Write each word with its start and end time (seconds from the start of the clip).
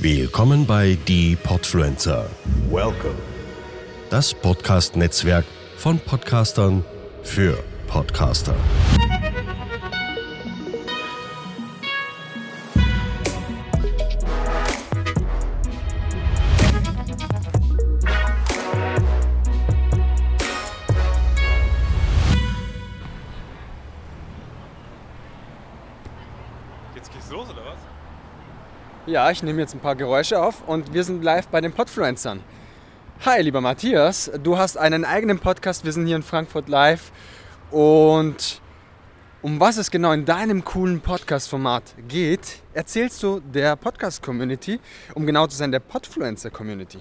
Willkommen 0.00 0.64
bei 0.64 0.96
Die 1.08 1.34
Podfluencer, 1.34 2.30
Welcome. 2.70 3.16
das 4.10 4.32
Podcast-Netzwerk 4.32 5.44
von 5.76 5.98
Podcastern 5.98 6.84
für 7.24 7.58
Podcaster. 7.88 8.54
Jetzt 26.94 27.12
geht's 27.12 27.30
los, 27.32 27.50
oder 27.50 27.64
was? 27.64 27.97
Ja, 29.08 29.30
ich 29.30 29.42
nehme 29.42 29.58
jetzt 29.58 29.74
ein 29.74 29.80
paar 29.80 29.96
Geräusche 29.96 30.38
auf 30.38 30.68
und 30.68 30.92
wir 30.92 31.02
sind 31.02 31.24
live 31.24 31.48
bei 31.48 31.62
den 31.62 31.72
Podfluencern. 31.72 32.40
Hi, 33.24 33.40
lieber 33.40 33.62
Matthias, 33.62 34.30
du 34.42 34.58
hast 34.58 34.76
einen 34.76 35.06
eigenen 35.06 35.38
Podcast, 35.38 35.86
wir 35.86 35.92
sind 35.92 36.06
hier 36.06 36.16
in 36.16 36.22
Frankfurt 36.22 36.68
live 36.68 37.10
und 37.70 38.60
um 39.40 39.58
was 39.60 39.78
es 39.78 39.90
genau 39.90 40.12
in 40.12 40.26
deinem 40.26 40.62
coolen 40.62 41.00
Podcast-Format 41.00 41.94
geht, 42.06 42.60
erzählst 42.74 43.22
du 43.22 43.40
der 43.40 43.76
Podcast-Community, 43.76 44.78
um 45.14 45.24
genau 45.24 45.46
zu 45.46 45.56
sein, 45.56 45.72
der 45.72 45.80
Podfluencer-Community. 45.80 46.98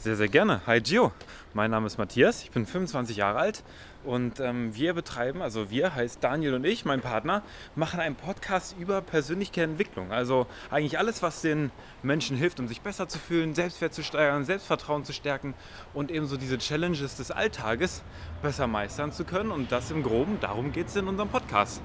Sehr, 0.00 0.14
sehr 0.14 0.28
gerne. 0.28 0.60
Hi 0.64 0.80
Gio, 0.80 1.10
mein 1.54 1.72
Name 1.72 1.88
ist 1.88 1.98
Matthias, 1.98 2.44
ich 2.44 2.52
bin 2.52 2.66
25 2.66 3.16
Jahre 3.16 3.40
alt 3.40 3.64
und 4.04 4.38
ähm, 4.38 4.72
wir 4.76 4.94
betreiben, 4.94 5.42
also 5.42 5.72
wir 5.72 5.92
heißt 5.92 6.22
Daniel 6.22 6.54
und 6.54 6.64
ich, 6.64 6.84
mein 6.84 7.00
Partner, 7.00 7.42
machen 7.74 7.98
einen 7.98 8.14
Podcast 8.14 8.76
über 8.78 9.00
Persönlichkeitsentwicklung. 9.00 10.12
Also 10.12 10.46
eigentlich 10.70 11.00
alles, 11.00 11.20
was 11.20 11.42
den 11.42 11.72
Menschen 12.04 12.36
hilft, 12.36 12.60
um 12.60 12.68
sich 12.68 12.80
besser 12.80 13.08
zu 13.08 13.18
fühlen, 13.18 13.56
Selbstwert 13.56 13.92
zu 13.92 14.04
steigern, 14.04 14.44
Selbstvertrauen 14.44 15.04
zu 15.04 15.12
stärken 15.12 15.54
und 15.94 16.12
ebenso 16.12 16.36
diese 16.36 16.58
Challenges 16.58 17.16
des 17.16 17.32
Alltages 17.32 18.04
besser 18.40 18.68
meistern 18.68 19.10
zu 19.10 19.24
können. 19.24 19.50
Und 19.50 19.72
das 19.72 19.90
im 19.90 20.04
Groben, 20.04 20.38
darum 20.40 20.70
geht 20.70 20.86
es 20.86 20.94
in 20.94 21.08
unserem 21.08 21.28
Podcast. 21.28 21.82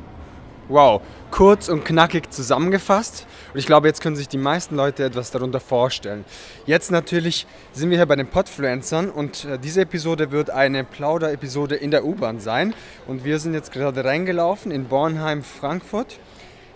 Wow, 0.69 1.01
kurz 1.29 1.67
und 1.67 1.83
knackig 1.83 2.31
zusammengefasst. 2.31 3.27
Und 3.53 3.59
ich 3.59 3.65
glaube, 3.65 3.89
jetzt 3.89 3.99
können 4.01 4.15
sich 4.15 4.29
die 4.29 4.37
meisten 4.37 4.77
Leute 4.77 5.03
etwas 5.03 5.29
darunter 5.29 5.59
vorstellen. 5.59 6.23
Jetzt 6.65 6.89
natürlich 6.89 7.45
sind 7.73 7.89
wir 7.89 7.97
hier 7.97 8.05
bei 8.05 8.15
den 8.15 8.27
Podfluencern 8.27 9.09
und 9.09 9.43
äh, 9.43 9.59
diese 9.59 9.81
Episode 9.81 10.31
wird 10.31 10.49
eine 10.49 10.85
Plauder-Episode 10.85 11.75
in 11.75 11.91
der 11.91 12.05
U-Bahn 12.05 12.39
sein. 12.39 12.73
Und 13.07 13.25
wir 13.25 13.39
sind 13.39 13.53
jetzt 13.53 13.73
gerade 13.73 14.05
reingelaufen 14.05 14.71
in 14.71 14.85
Bornheim, 14.85 15.43
Frankfurt. 15.43 16.17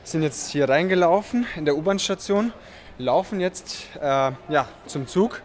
Sind 0.04 0.22
jetzt 0.22 0.50
hier 0.50 0.68
reingelaufen 0.68 1.48
in 1.56 1.64
der 1.64 1.78
U-Bahn-Station, 1.78 2.52
laufen 2.98 3.40
jetzt 3.40 3.88
äh, 4.02 4.32
ja, 4.50 4.68
zum 4.86 5.08
Zug 5.08 5.42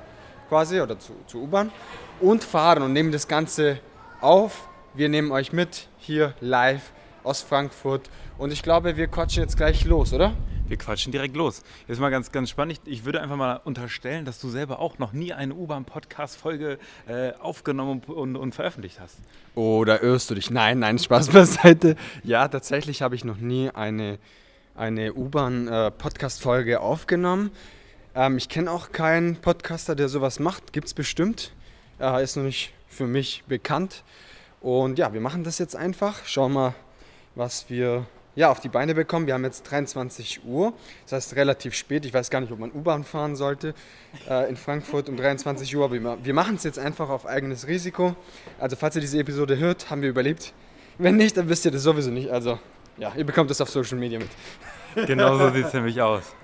quasi 0.48 0.80
oder 0.80 0.98
zu, 0.98 1.12
zur 1.28 1.42
U-Bahn 1.42 1.70
und 2.20 2.42
fahren 2.42 2.82
und 2.82 2.92
nehmen 2.92 3.12
das 3.12 3.28
Ganze 3.28 3.78
auf. 4.20 4.68
Wir 4.94 5.08
nehmen 5.08 5.30
euch 5.30 5.52
mit 5.52 5.86
hier 5.98 6.34
live 6.40 6.90
aus 7.24 7.42
Frankfurt 7.42 8.10
und 8.38 8.52
ich 8.52 8.62
glaube, 8.62 8.96
wir 8.96 9.06
quatschen 9.06 9.42
jetzt 9.42 9.56
gleich 9.56 9.84
los, 9.84 10.12
oder? 10.12 10.34
Wir 10.66 10.78
quatschen 10.78 11.12
direkt 11.12 11.36
los. 11.36 11.62
Jetzt 11.86 12.00
mal 12.00 12.10
ganz, 12.10 12.32
ganz 12.32 12.48
spannend. 12.48 12.80
Ich, 12.84 12.92
ich 12.92 13.04
würde 13.04 13.20
einfach 13.20 13.36
mal 13.36 13.60
unterstellen, 13.64 14.24
dass 14.24 14.40
du 14.40 14.48
selber 14.48 14.78
auch 14.78 14.98
noch 14.98 15.12
nie 15.12 15.32
eine 15.32 15.54
U-Bahn-Podcast-Folge 15.54 16.78
äh, 17.06 17.32
aufgenommen 17.40 18.00
und, 18.06 18.36
und, 18.36 18.54
veröffentlicht 18.54 18.98
hast. 18.98 19.18
Oder 19.54 20.02
irrst 20.02 20.30
du 20.30 20.34
dich? 20.34 20.50
Nein, 20.50 20.78
nein, 20.78 20.98
Spaß 20.98 21.28
beiseite. 21.28 21.96
Ja, 22.24 22.48
tatsächlich 22.48 23.02
habe 23.02 23.14
ich 23.14 23.24
noch 23.24 23.36
nie 23.36 23.68
eine, 23.68 24.18
eine 24.74 25.12
U-Bahn-Podcast-Folge 25.12 26.80
aufgenommen. 26.80 27.50
Ähm, 28.14 28.38
ich 28.38 28.48
kenne 28.48 28.70
auch 28.70 28.92
keinen 28.92 29.36
Podcaster, 29.36 29.94
der 29.94 30.08
sowas 30.08 30.38
macht. 30.38 30.72
Gibt 30.72 30.86
es 30.86 30.94
bestimmt. 30.94 31.52
Äh, 32.00 32.22
ist 32.22 32.36
noch 32.36 32.44
nicht 32.44 32.72
für 32.88 33.06
mich 33.06 33.44
bekannt. 33.46 34.04
Und 34.60 34.98
ja, 34.98 35.12
wir 35.12 35.20
machen 35.20 35.44
das 35.44 35.58
jetzt 35.58 35.76
einfach. 35.76 36.24
Schauen 36.24 36.52
mal, 36.52 36.74
was 37.34 37.68
wir 37.68 38.06
ja, 38.34 38.50
auf 38.50 38.60
die 38.60 38.68
Beine 38.68 38.94
bekommen. 38.94 39.26
Wir 39.26 39.34
haben 39.34 39.44
jetzt 39.44 39.62
23 39.70 40.44
Uhr, 40.46 40.72
das 41.04 41.12
heißt 41.12 41.36
relativ 41.36 41.74
spät. 41.74 42.06
Ich 42.06 42.14
weiß 42.14 42.30
gar 42.30 42.40
nicht, 42.40 42.50
ob 42.50 42.58
man 42.58 42.72
U-Bahn 42.72 43.04
fahren 43.04 43.36
sollte 43.36 43.74
äh, 44.28 44.48
in 44.48 44.56
Frankfurt 44.56 45.08
um 45.08 45.16
23 45.16 45.76
Uhr, 45.76 45.84
aber 45.84 46.24
wir, 46.24 46.34
machen 46.34 46.54
es 46.54 46.64
jetzt 46.64 46.78
einfach 46.78 47.10
auf 47.10 47.26
eigenes 47.26 47.66
Risiko. 47.66 48.16
Also 48.58 48.76
falls 48.76 48.94
ihr 48.94 49.02
diese 49.02 49.18
Episode 49.18 49.58
hört, 49.58 49.90
haben 49.90 50.02
wir 50.02 50.08
überlebt. 50.08 50.54
Wenn 50.98 51.16
nicht, 51.16 51.36
dann 51.36 51.48
wisst 51.48 51.64
ihr 51.64 51.70
das 51.70 51.82
sowieso 51.82 52.10
nicht. 52.10 52.30
Also 52.30 52.58
ja, 52.96 53.12
ihr 53.16 53.24
bekommt 53.24 53.50
das 53.50 53.60
auf 53.60 53.68
Social 53.68 53.98
Media 53.98 54.18
mit. 54.18 55.06
Genau 55.06 55.36
so 55.38 55.50
sieht 55.50 55.66
es 55.66 55.72
nämlich 55.72 56.00
aus. 56.00 56.34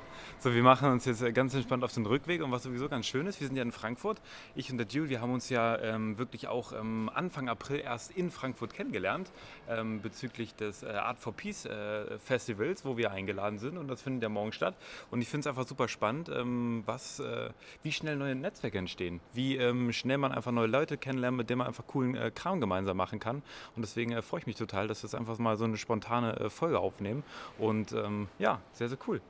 So, 0.40 0.54
wir 0.54 0.62
machen 0.62 0.92
uns 0.92 1.04
jetzt 1.04 1.34
ganz 1.34 1.52
entspannt 1.54 1.82
auf 1.82 1.92
den 1.92 2.06
Rückweg 2.06 2.44
und 2.44 2.52
was 2.52 2.62
sowieso 2.62 2.88
ganz 2.88 3.06
schön 3.06 3.26
ist, 3.26 3.40
wir 3.40 3.48
sind 3.48 3.56
ja 3.56 3.62
in 3.64 3.72
Frankfurt. 3.72 4.22
Ich 4.54 4.70
und 4.70 4.78
der 4.78 4.86
Jules, 4.86 5.10
wir 5.10 5.20
haben 5.20 5.32
uns 5.32 5.48
ja 5.48 5.76
ähm, 5.80 6.16
wirklich 6.16 6.46
auch 6.46 6.72
ähm, 6.72 7.10
Anfang 7.12 7.48
April 7.48 7.80
erst 7.80 8.12
in 8.12 8.30
Frankfurt 8.30 8.72
kennengelernt 8.72 9.32
ähm, 9.68 10.00
bezüglich 10.00 10.54
des 10.54 10.84
äh, 10.84 10.90
Art 10.90 11.18
for 11.18 11.32
Peace 11.32 11.64
äh, 11.64 12.20
Festivals, 12.20 12.84
wo 12.84 12.96
wir 12.96 13.10
eingeladen 13.10 13.58
sind 13.58 13.78
und 13.78 13.88
das 13.88 14.00
findet 14.00 14.22
ja 14.22 14.28
morgen 14.28 14.52
statt. 14.52 14.76
Und 15.10 15.22
ich 15.22 15.28
finde 15.28 15.40
es 15.40 15.46
einfach 15.48 15.66
super 15.66 15.88
spannend, 15.88 16.28
ähm, 16.28 16.84
was, 16.86 17.18
äh, 17.18 17.50
wie 17.82 17.90
schnell 17.90 18.14
neue 18.14 18.36
Netzwerke 18.36 18.78
entstehen, 18.78 19.18
wie 19.32 19.56
ähm, 19.56 19.92
schnell 19.92 20.18
man 20.18 20.30
einfach 20.30 20.52
neue 20.52 20.68
Leute 20.68 20.98
kennenlernt, 20.98 21.36
mit 21.36 21.50
denen 21.50 21.58
man 21.58 21.66
einfach 21.66 21.88
coolen 21.88 22.14
äh, 22.14 22.30
Kram 22.32 22.60
gemeinsam 22.60 22.96
machen 22.96 23.18
kann. 23.18 23.42
Und 23.74 23.82
deswegen 23.82 24.12
äh, 24.12 24.22
freue 24.22 24.38
ich 24.38 24.46
mich 24.46 24.54
total, 24.54 24.86
dass 24.86 25.02
wir 25.02 25.08
jetzt 25.08 25.16
einfach 25.16 25.36
mal 25.38 25.56
so 25.56 25.64
eine 25.64 25.76
spontane 25.76 26.38
äh, 26.38 26.48
Folge 26.48 26.78
aufnehmen. 26.78 27.24
Und 27.58 27.90
ähm, 27.90 28.28
ja, 28.38 28.60
sehr, 28.72 28.88
sehr 28.88 28.98
cool. 29.08 29.20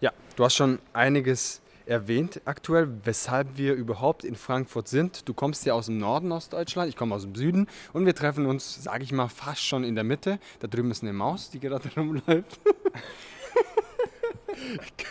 Ja, 0.00 0.12
du 0.36 0.44
hast 0.44 0.54
schon 0.54 0.78
einiges 0.92 1.60
erwähnt 1.86 2.40
aktuell, 2.44 2.88
weshalb 3.04 3.56
wir 3.56 3.74
überhaupt 3.74 4.24
in 4.24 4.36
Frankfurt 4.36 4.88
sind. 4.88 5.28
Du 5.28 5.34
kommst 5.34 5.66
ja 5.66 5.74
aus 5.74 5.86
dem 5.86 5.98
Norden 5.98 6.32
Ostdeutschland, 6.32 6.88
ich 6.88 6.96
komme 6.96 7.14
aus 7.14 7.22
dem 7.22 7.34
Süden 7.34 7.66
und 7.92 8.06
wir 8.06 8.14
treffen 8.14 8.46
uns, 8.46 8.82
sage 8.82 9.04
ich 9.04 9.12
mal, 9.12 9.28
fast 9.28 9.62
schon 9.62 9.84
in 9.84 9.94
der 9.94 10.04
Mitte. 10.04 10.38
Da 10.60 10.66
drüben 10.66 10.90
ist 10.90 11.02
eine 11.02 11.12
Maus, 11.12 11.50
die 11.50 11.60
gerade 11.60 11.88
rumläuft. 11.96 12.60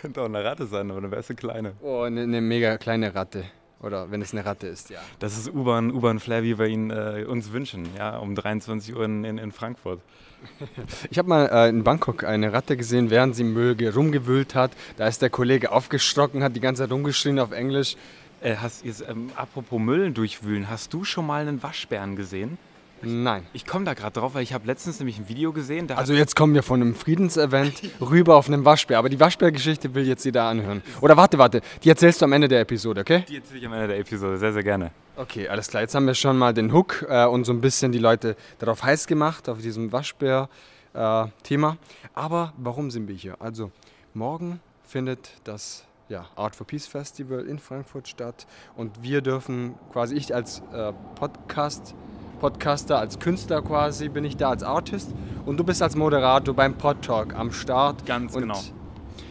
Könnte 0.02 0.22
auch 0.22 0.26
eine 0.26 0.44
Ratte 0.44 0.68
sein, 0.68 0.90
aber 0.90 1.00
eine 1.00 1.12
wäre 1.12 1.36
kleine. 1.36 1.74
Oh, 1.82 2.02
eine, 2.02 2.22
eine 2.22 2.42
mega 2.42 2.78
kleine 2.78 3.14
Ratte. 3.14 3.46
Oder 3.84 4.10
wenn 4.12 4.22
es 4.22 4.32
eine 4.34 4.46
Ratte 4.46 4.68
ist, 4.68 4.90
ja. 4.90 5.00
Das 5.20 5.38
ist 5.38 5.54
U-Bahn, 5.54 5.92
U-Bahn-Flair, 5.92 6.42
wie 6.44 6.58
wir 6.58 6.68
ihn 6.68 6.90
äh, 6.90 7.26
uns 7.28 7.52
wünschen, 7.52 7.88
ja, 7.98 8.18
um 8.18 8.34
23 8.34 8.96
Uhr 8.96 9.04
in, 9.06 9.26
in, 9.26 9.52
Frankfurt. 9.52 10.00
Ich 11.12 11.18
habe 11.18 11.30
mal 11.30 11.46
äh, 11.52 11.70
in 11.70 11.84
Bangkok 11.84 12.24
eine 12.24 12.52
Ratte 12.54 12.76
gesehen, 12.78 13.10
während 13.10 13.36
sie 13.36 13.44
Müll 13.44 13.76
ge- 13.76 13.90
rumgewühlt 13.90 14.56
hat. 14.56 14.72
Da 14.98 15.08
ist 15.08 15.22
der 15.22 15.30
Kollege 15.30 15.72
aufgeschrocken, 15.72 16.44
hat 16.44 16.56
die 16.56 16.60
ganze 16.60 16.84
Zeit 16.84 16.92
rumgeschrien 16.92 17.40
auf 17.40 17.52
Englisch. 17.52 17.96
Äh, 18.42 18.56
hast, 18.58 18.84
jetzt, 18.84 19.06
ähm, 19.08 19.30
apropos 19.36 19.80
Müll 19.80 20.12
durchwühlen, 20.12 20.70
hast 20.70 20.94
du 20.94 21.04
schon 21.06 21.26
mal 21.28 21.42
einen 21.48 21.64
Waschbären 21.64 22.16
gesehen? 22.18 22.58
Nein. 23.06 23.46
Ich 23.54 23.66
komme 23.66 23.86
da 23.86 23.94
gerade 23.94 24.20
drauf, 24.20 24.34
weil 24.34 24.44
ich 24.44 24.54
habe 24.54 24.66
letztens 24.68 25.00
nämlich 25.00 25.20
ein 25.20 25.30
Video 25.30 25.54
gesehen, 25.54 25.88
da 25.88 25.96
Also 25.96 26.14
jetzt 26.14 26.36
kommen 26.36 26.54
wir 26.54 26.64
von 26.64 26.82
einem 26.82 26.96
Friedensevent 26.96 27.82
rüber 28.02 28.36
auf 28.36 28.48
einen 28.48 28.66
Waschbär. 28.66 29.00
Aber 29.00 29.10
die 29.10 29.20
Waschbärgeschichte 29.20 29.94
will 29.96 30.08
jetzt 30.08 30.24
jeder 30.26 30.44
anhören. 30.44 30.82
Oder 31.02 31.18
warte, 31.18 31.38
warte, 31.38 31.62
die 31.84 31.90
erzählst 31.90 32.22
du 32.22 32.26
am 32.26 32.34
Ende 32.34 32.48
der 32.48 32.62
Episode, 32.62 33.02
okay? 33.02 33.24
die 33.28 33.38
erzähle 33.38 33.60
ich 33.60 33.66
am 33.66 33.74
Ende 33.74 33.88
der 33.88 34.00
Episode, 34.00 34.38
sehr, 34.38 34.54
sehr 34.54 34.64
gerne. 34.64 34.92
Okay, 35.16 35.48
alles 35.48 35.68
klar. 35.68 35.82
Jetzt 35.84 35.96
haben 35.96 36.08
wir 36.08 36.16
schon 36.16 36.38
mal 36.38 36.54
den 36.54 36.74
Hook 36.74 37.06
äh, 37.08 37.26
und 37.26 37.46
so 37.46 37.54
ein 37.54 37.62
bisschen 37.62 37.92
die 37.92 38.00
Leute 38.00 38.36
darauf 38.60 38.84
heiß 38.84 39.08
gemacht, 39.08 39.48
auf 39.50 39.60
diesem 39.60 39.92
Waschbär-Thema. 39.92 41.78
Aber 42.14 42.54
warum 42.58 42.90
sind 42.90 43.08
wir 43.08 43.16
hier? 43.16 43.36
Also, 43.40 43.72
morgen 44.14 44.60
findet 44.84 45.34
das 45.44 45.86
ja, 46.10 46.26
Art 46.36 46.56
for 46.56 46.68
Peace 46.68 46.88
Festival 46.88 47.46
in 47.46 47.60
Frankfurt 47.60 48.08
statt 48.08 48.46
und 48.76 49.02
wir 49.02 49.22
dürfen 49.22 49.76
quasi, 49.92 50.16
ich 50.16 50.34
als 50.34 50.62
äh, 50.72 50.94
Podcast, 51.16 51.96
Podcaster, 52.44 53.00
als 53.00 53.20
Künstler 53.20 53.62
quasi 53.62 54.10
bin 54.10 54.26
ich 54.26 54.36
da, 54.36 54.50
als 54.50 54.64
Artist 54.64 55.16
und 55.46 55.56
du 55.56 55.64
bist 55.64 55.82
als 55.82 55.96
Moderator 55.96 56.54
beim 56.54 56.74
Pod 56.78 57.02
Talk 57.02 57.34
am 57.36 57.54
Start. 57.54 58.06
Ganz 58.06 58.34
genau. 58.34 58.60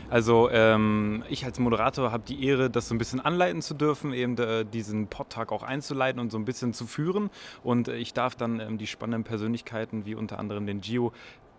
Also 0.09 0.49
ähm, 0.51 1.23
ich 1.29 1.45
als 1.45 1.59
Moderator 1.59 2.11
habe 2.11 2.23
die 2.27 2.43
Ehre, 2.43 2.71
das 2.71 2.89
so 2.89 2.95
ein 2.95 2.99
bisschen 2.99 3.21
anleiten 3.21 3.61
zu 3.61 3.75
dürfen, 3.75 4.15
eben 4.15 4.39
äh, 4.39 4.65
diesen 4.65 5.09
Podtag 5.09 5.53
auch 5.53 5.63
einzuleiten 5.63 6.23
und 6.23 6.33
so 6.33 6.39
ein 6.39 6.47
bisschen 6.47 6.73
zu 6.73 6.87
führen. 6.87 7.29
Und 7.63 7.89
äh, 7.89 7.97
ich 7.97 8.15
darf 8.15 8.35
dann 8.35 8.61
ähm, 8.61 8.79
die 8.79 8.87
spannenden 8.87 9.25
Persönlichkeiten, 9.25 10.07
wie 10.07 10.15
unter 10.15 10.39
anderem 10.39 10.67
den 10.67 10.81
Gio, 10.81 11.13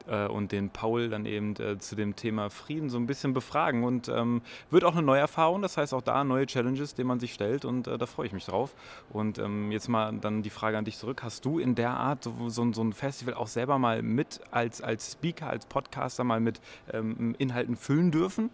äh, 0.08 0.28
und 0.28 0.52
den 0.52 0.70
Paul 0.70 1.10
dann 1.10 1.26
eben 1.26 1.56
äh, 1.58 1.78
zu 1.78 1.96
dem 1.96 2.16
Thema 2.16 2.50
Frieden 2.50 2.90
so 2.90 2.98
ein 2.98 3.06
bisschen 3.06 3.34
befragen. 3.34 3.84
Und 3.84 4.10
ähm, 4.10 4.42
wird 4.70 4.84
auch 4.84 4.94
eine 4.94 5.02
neue 5.02 5.20
Erfahrung, 5.20 5.62
das 5.62 5.78
heißt 5.78 5.94
auch 5.94 6.02
da 6.02 6.24
neue 6.24 6.46
Challenges, 6.46 6.96
denen 6.96 7.08
man 7.08 7.20
sich 7.20 7.34
stellt 7.34 7.66
und 7.66 7.88
äh, 7.88 7.98
da 7.98 8.06
freue 8.06 8.28
ich 8.28 8.34
mich 8.34 8.46
drauf. 8.46 8.76
Und 9.12 9.40
ähm, 9.40 9.72
jetzt 9.72 9.88
mal 9.88 10.14
dann 10.14 10.44
die 10.44 10.50
Frage 10.50 10.78
an 10.78 10.86
dich 10.86 10.98
zurück. 10.98 11.24
Hast 11.24 11.46
du 11.46 11.60
in 11.60 11.76
der 11.76 11.92
Art 11.92 12.24
so, 12.24 12.50
so, 12.50 12.74
so 12.74 12.84
ein 12.84 12.94
Festival 12.94 13.34
auch 13.34 13.48
selber 13.48 13.80
mal 13.80 14.02
mit 14.02 14.42
als, 14.52 14.82
als 14.82 15.14
Speaker, 15.14 15.48
als 15.48 15.66
Podcaster 15.66 16.24
mal 16.24 16.40
mit 16.40 16.60
ähm, 16.92 17.36
Inhalten 17.38 17.76
füllen 17.76 18.12
dürfen? 18.12 18.50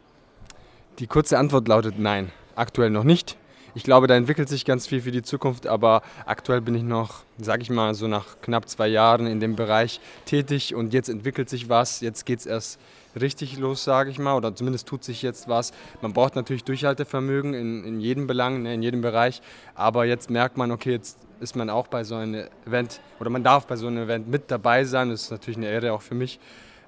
Die 1.00 1.08
kurze 1.08 1.38
Antwort 1.38 1.68
lautet 1.68 1.98
nein, 1.98 2.32
aktuell 2.56 2.90
noch 2.90 3.04
nicht. 3.04 3.38
Ich 3.76 3.84
glaube, 3.84 4.08
da 4.08 4.16
entwickelt 4.16 4.50
sich 4.50 4.66
ganz 4.66 4.88
viel 4.88 5.02
für 5.02 5.12
die 5.12 5.22
Zukunft, 5.22 5.68
aber 5.68 6.02
aktuell 6.26 6.62
bin 6.62 6.76
ich 6.76 6.84
noch, 6.84 7.22
sage 7.38 7.62
ich 7.62 7.70
mal, 7.70 7.94
so 7.94 8.08
nach 8.08 8.42
knapp 8.42 8.68
zwei 8.68 8.88
Jahren 8.88 9.28
in 9.28 9.40
dem 9.40 9.56
Bereich 9.56 10.00
tätig 10.26 10.74
und 10.74 10.94
jetzt 10.94 11.10
entwickelt 11.10 11.50
sich 11.50 11.70
was. 11.70 12.02
Jetzt 12.02 12.26
geht 12.26 12.40
es 12.40 12.46
erst 12.46 12.80
richtig 13.20 13.58
los, 13.58 13.84
sage 13.84 14.10
ich 14.10 14.20
mal, 14.20 14.36
oder 14.36 14.56
zumindest 14.56 14.88
tut 14.88 15.04
sich 15.04 15.22
jetzt 15.22 15.48
was. 15.48 15.72
Man 16.02 16.14
braucht 16.14 16.36
natürlich 16.36 16.64
Durchhaltevermögen 16.64 17.54
in, 17.54 17.84
in 17.84 18.00
jedem 18.00 18.28
Belang, 18.28 18.64
ne, 18.64 18.74
in 18.74 18.84
jedem 18.84 19.02
Bereich, 19.02 19.42
aber 19.76 20.06
jetzt 20.06 20.30
merkt 20.30 20.58
man, 20.58 20.72
okay, 20.72 20.92
jetzt 20.92 21.18
ist 21.40 21.56
man 21.56 21.70
auch 21.70 21.88
bei 21.88 22.04
so 22.04 22.16
einem 22.16 22.48
Event 22.66 23.00
oder 23.20 23.30
man 23.30 23.44
darf 23.44 23.66
bei 23.66 23.76
so 23.76 23.88
einem 23.88 24.04
Event 24.04 24.28
mit 24.28 24.52
dabei 24.52 24.84
sein. 24.84 25.10
Das 25.10 25.24
ist 25.24 25.32
natürlich 25.32 25.58
eine 25.58 25.68
Ehre 25.68 25.94
auch 25.94 26.02
für 26.02 26.16
mich. 26.16 26.40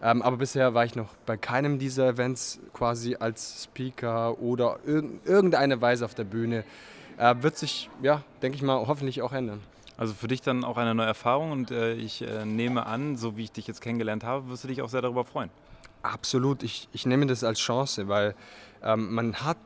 Ähm, 0.02 0.22
aber 0.22 0.38
bisher 0.38 0.74
war 0.74 0.84
ich 0.86 0.96
noch 0.96 1.10
bei 1.26 1.38
keinem 1.38 1.78
dieser 1.78 2.08
Events 2.10 2.60
quasi 2.74 3.16
als 3.20 3.64
Speaker 3.64 4.40
oder 4.40 4.80
irg 4.86 5.06
irgendeine 5.26 5.80
Weise 5.82 6.06
auf 6.06 6.16
der 6.16 6.24
Bühne. 6.24 6.64
Äh, 7.18 7.36
wird 7.42 7.58
sich, 7.58 7.90
ja, 8.02 8.24
denke 8.42 8.56
ich 8.56 8.64
mal, 8.64 8.88
hoffentlich 8.88 9.22
auch 9.22 9.32
ändern. 9.32 9.62
Also 9.98 10.16
für 10.16 10.28
dich 10.28 10.42
dann 10.42 10.64
auch 10.64 10.78
eine 10.78 10.96
neue 10.96 11.06
Erfahrung 11.06 11.52
und 11.52 11.70
äh, 11.70 11.94
ich 11.94 12.24
äh, 12.24 12.46
nehme 12.46 12.88
an, 12.88 13.18
so 13.18 13.38
wie 13.38 13.44
ich 13.44 13.52
dich 13.52 13.68
jetzt 13.68 13.82
kennengelernt 13.82 14.24
habe, 14.24 14.50
wirst 14.50 14.64
du 14.64 14.68
dich 14.68 14.82
auch 14.82 14.90
sehr 14.90 15.02
darüber 15.02 15.24
freuen. 15.24 15.52
Absolut, 16.02 16.64
ich, 16.64 16.90
ich 16.94 17.06
nehme 17.06 17.28
das 17.28 17.44
als 17.44 17.60
Chance, 17.60 18.08
weil 18.08 18.34
ähm, 18.84 19.14
man 19.14 19.36
hat 19.36 19.60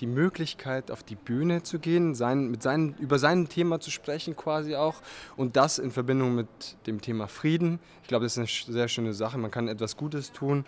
die 0.00 0.06
Möglichkeit, 0.06 0.90
auf 0.90 1.02
die 1.02 1.14
Bühne 1.14 1.62
zu 1.62 1.78
gehen, 1.78 2.14
sein, 2.14 2.48
mit 2.48 2.62
seinen, 2.62 2.94
über 2.98 3.18
sein 3.18 3.48
Thema 3.48 3.80
zu 3.80 3.90
sprechen 3.90 4.36
quasi 4.36 4.76
auch 4.76 4.96
und 5.36 5.56
das 5.56 5.78
in 5.78 5.90
Verbindung 5.90 6.34
mit 6.34 6.48
dem 6.86 7.00
Thema 7.00 7.28
Frieden. 7.28 7.80
Ich 8.02 8.08
glaube, 8.08 8.24
das 8.24 8.36
ist 8.36 8.38
eine 8.38 8.74
sehr 8.74 8.88
schöne 8.88 9.14
Sache. 9.14 9.38
Man 9.38 9.50
kann 9.50 9.68
etwas 9.68 9.96
Gutes 9.96 10.32
tun, 10.32 10.64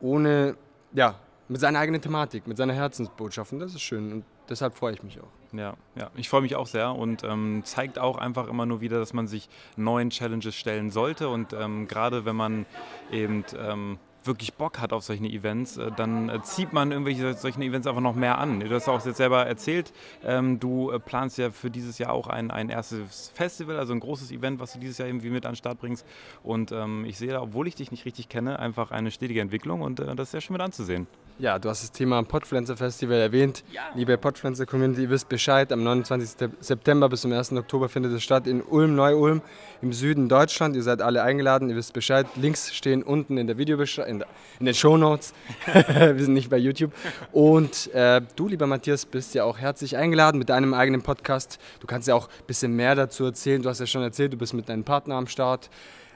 ohne, 0.00 0.56
ja, 0.92 1.18
mit 1.48 1.60
seiner 1.60 1.78
eigenen 1.78 2.00
Thematik, 2.00 2.46
mit 2.46 2.56
seiner 2.56 2.72
Herzensbotschaft 2.72 3.52
und 3.52 3.58
das 3.58 3.74
ist 3.74 3.82
schön 3.82 4.12
und 4.12 4.24
deshalb 4.48 4.74
freue 4.74 4.94
ich 4.94 5.02
mich 5.02 5.20
auch. 5.20 5.28
Ja, 5.52 5.76
ja, 5.94 6.10
ich 6.16 6.28
freue 6.28 6.40
mich 6.40 6.56
auch 6.56 6.66
sehr 6.66 6.94
und 6.94 7.22
ähm, 7.22 7.62
zeigt 7.64 7.98
auch 7.98 8.18
einfach 8.18 8.48
immer 8.48 8.66
nur 8.66 8.80
wieder, 8.80 8.98
dass 8.98 9.12
man 9.12 9.26
sich 9.26 9.48
neuen 9.76 10.10
Challenges 10.10 10.54
stellen 10.54 10.90
sollte 10.90 11.28
und 11.28 11.52
ähm, 11.52 11.86
gerade 11.86 12.24
wenn 12.24 12.36
man 12.36 12.66
eben 13.10 13.44
ähm, 13.58 13.98
wirklich 14.26 14.54
Bock 14.54 14.80
hat 14.80 14.92
auf 14.92 15.04
solche 15.04 15.24
Events, 15.24 15.76
äh, 15.76 15.90
dann 15.96 16.28
äh, 16.28 16.42
zieht 16.42 16.72
man 16.72 16.90
irgendwelche 16.92 17.34
solchen 17.34 17.62
Events 17.62 17.86
einfach 17.86 18.00
noch 18.00 18.14
mehr 18.14 18.38
an. 18.38 18.60
Du 18.60 18.70
hast 18.70 18.88
auch 18.88 19.04
jetzt 19.04 19.16
selber 19.16 19.46
erzählt, 19.46 19.92
ähm, 20.24 20.60
du 20.60 20.90
äh, 20.90 20.98
planst 20.98 21.38
ja 21.38 21.50
für 21.50 21.70
dieses 21.70 21.98
Jahr 21.98 22.12
auch 22.12 22.26
ein, 22.26 22.50
ein 22.50 22.68
erstes 22.68 23.30
Festival, 23.34 23.78
also 23.78 23.92
ein 23.92 24.00
großes 24.00 24.30
Event, 24.30 24.60
was 24.60 24.72
du 24.72 24.78
dieses 24.78 24.98
Jahr 24.98 25.08
irgendwie 25.08 25.30
mit 25.30 25.46
an 25.46 25.52
den 25.52 25.56
Start 25.56 25.78
bringst. 25.80 26.06
Und 26.42 26.72
ähm, 26.72 27.04
ich 27.04 27.18
sehe 27.18 27.30
da, 27.30 27.42
obwohl 27.42 27.68
ich 27.68 27.74
dich 27.74 27.90
nicht 27.90 28.04
richtig 28.04 28.28
kenne, 28.28 28.58
einfach 28.58 28.90
eine 28.90 29.10
stetige 29.10 29.40
Entwicklung 29.40 29.82
und 29.82 29.98
das 29.98 30.28
ist 30.28 30.34
ja 30.34 30.40
schon 30.40 30.54
mit 30.54 30.62
anzusehen. 30.62 31.06
Ja, 31.36 31.58
du 31.58 31.68
hast 31.68 31.82
das 31.82 31.90
Thema 31.90 32.22
Podpflanzer 32.22 32.76
Festival 32.76 33.16
erwähnt. 33.16 33.64
Ja. 33.72 33.82
Liebe 33.96 34.16
Podpflanzer 34.16 34.66
Community, 34.66 35.02
ihr 35.02 35.10
wisst 35.10 35.28
Bescheid. 35.28 35.72
Am 35.72 35.82
29. 35.82 36.48
September 36.60 37.08
bis 37.08 37.22
zum 37.22 37.32
1. 37.32 37.54
Oktober 37.54 37.88
findet 37.88 38.12
es 38.12 38.22
statt 38.22 38.46
in 38.46 38.62
Ulm, 38.62 38.94
Neu-Ulm 38.94 39.42
im 39.82 39.92
Süden 39.92 40.28
Deutschland. 40.28 40.76
Ihr 40.76 40.84
seid 40.84 41.02
alle 41.02 41.24
eingeladen, 41.24 41.68
ihr 41.70 41.74
wisst 41.74 41.92
Bescheid. 41.92 42.28
Links 42.36 42.72
stehen 42.72 43.02
unten 43.02 43.36
in 43.36 43.48
der 43.48 43.58
Videobeschreibung, 43.58 44.20
in, 44.20 44.24
in, 44.60 44.66
den 44.66 44.74
Shownotes. 44.76 45.34
Wir 45.74 46.20
sind 46.20 46.34
nicht 46.34 46.50
bei 46.50 46.56
YouTube. 46.56 46.92
Und 47.32 47.92
äh, 47.92 48.22
du, 48.36 48.46
lieber 48.46 48.68
Matthias, 48.68 49.04
bist 49.04 49.34
ja 49.34 49.42
auch 49.42 49.58
herzlich 49.58 49.96
eingeladen 49.96 50.38
mit 50.38 50.50
deinem 50.50 50.72
eigenen 50.72 51.02
Podcast. 51.02 51.58
Du 51.80 51.88
kannst 51.88 52.06
ja 52.06 52.14
auch 52.14 52.28
ein 52.28 52.46
bisschen 52.46 52.76
mehr 52.76 52.94
dazu 52.94 53.24
erzählen. 53.24 53.60
Du 53.60 53.68
hast 53.68 53.80
ja 53.80 53.86
schon 53.86 54.02
erzählt, 54.02 54.32
du 54.32 54.36
bist 54.36 54.54
mit 54.54 54.68
deinem 54.68 54.84
Partner 54.84 55.16
am 55.16 55.26
Start. 55.26 55.68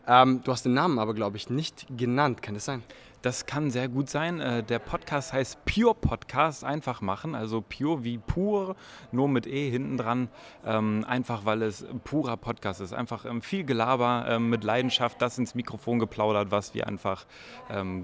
Ähm, 0.06 0.42
du 0.44 0.52
hast 0.52 0.64
den 0.64 0.74
Namen 0.74 1.00
aber, 1.00 1.12
glaube 1.12 1.36
ich, 1.36 1.50
nicht 1.50 1.86
genannt. 1.96 2.40
Kann 2.40 2.54
das 2.54 2.66
sein? 2.66 2.84
Das 3.22 3.46
kann 3.46 3.72
sehr 3.72 3.88
gut 3.88 4.08
sein. 4.08 4.40
Äh, 4.40 4.62
der 4.62 4.78
Podcast 4.78 5.32
heißt 5.32 5.64
Pure 5.64 5.96
Podcast, 5.96 6.62
einfach 6.62 7.00
machen. 7.00 7.34
Also 7.34 7.60
pure 7.60 8.04
wie 8.04 8.18
pur, 8.18 8.76
nur 9.10 9.28
mit 9.28 9.46
E 9.48 9.70
hinten 9.70 9.96
dran. 9.96 10.28
Ähm, 10.64 11.04
einfach 11.08 11.44
weil 11.44 11.62
es 11.62 11.84
purer 12.04 12.36
Podcast 12.36 12.80
ist. 12.80 12.92
Einfach 12.92 13.24
ähm, 13.24 13.42
viel 13.42 13.64
Gelaber 13.64 14.26
ähm, 14.28 14.50
mit 14.50 14.62
Leidenschaft, 14.62 15.20
das 15.20 15.36
ins 15.36 15.56
Mikrofon 15.56 15.98
geplaudert, 15.98 16.50
was 16.50 16.74
wir 16.74 16.86
einfach 16.86 17.26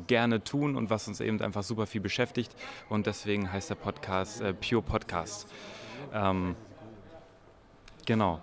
gerne 0.07 0.43
tun 0.45 0.77
und 0.77 0.91
was 0.91 1.09
uns 1.09 1.21
eben 1.21 1.41
einfach 1.41 1.63
super 1.63 1.87
viel 1.87 2.01
beschäftigt. 2.01 2.55
Und 2.89 3.07
deswegen 3.07 3.51
heißt 3.51 3.71
der 3.71 3.77
Podcast 3.77 4.41
äh, 4.41 4.53
Pure 4.53 4.83
Podcast. 4.83 5.49
genau. 8.05 8.41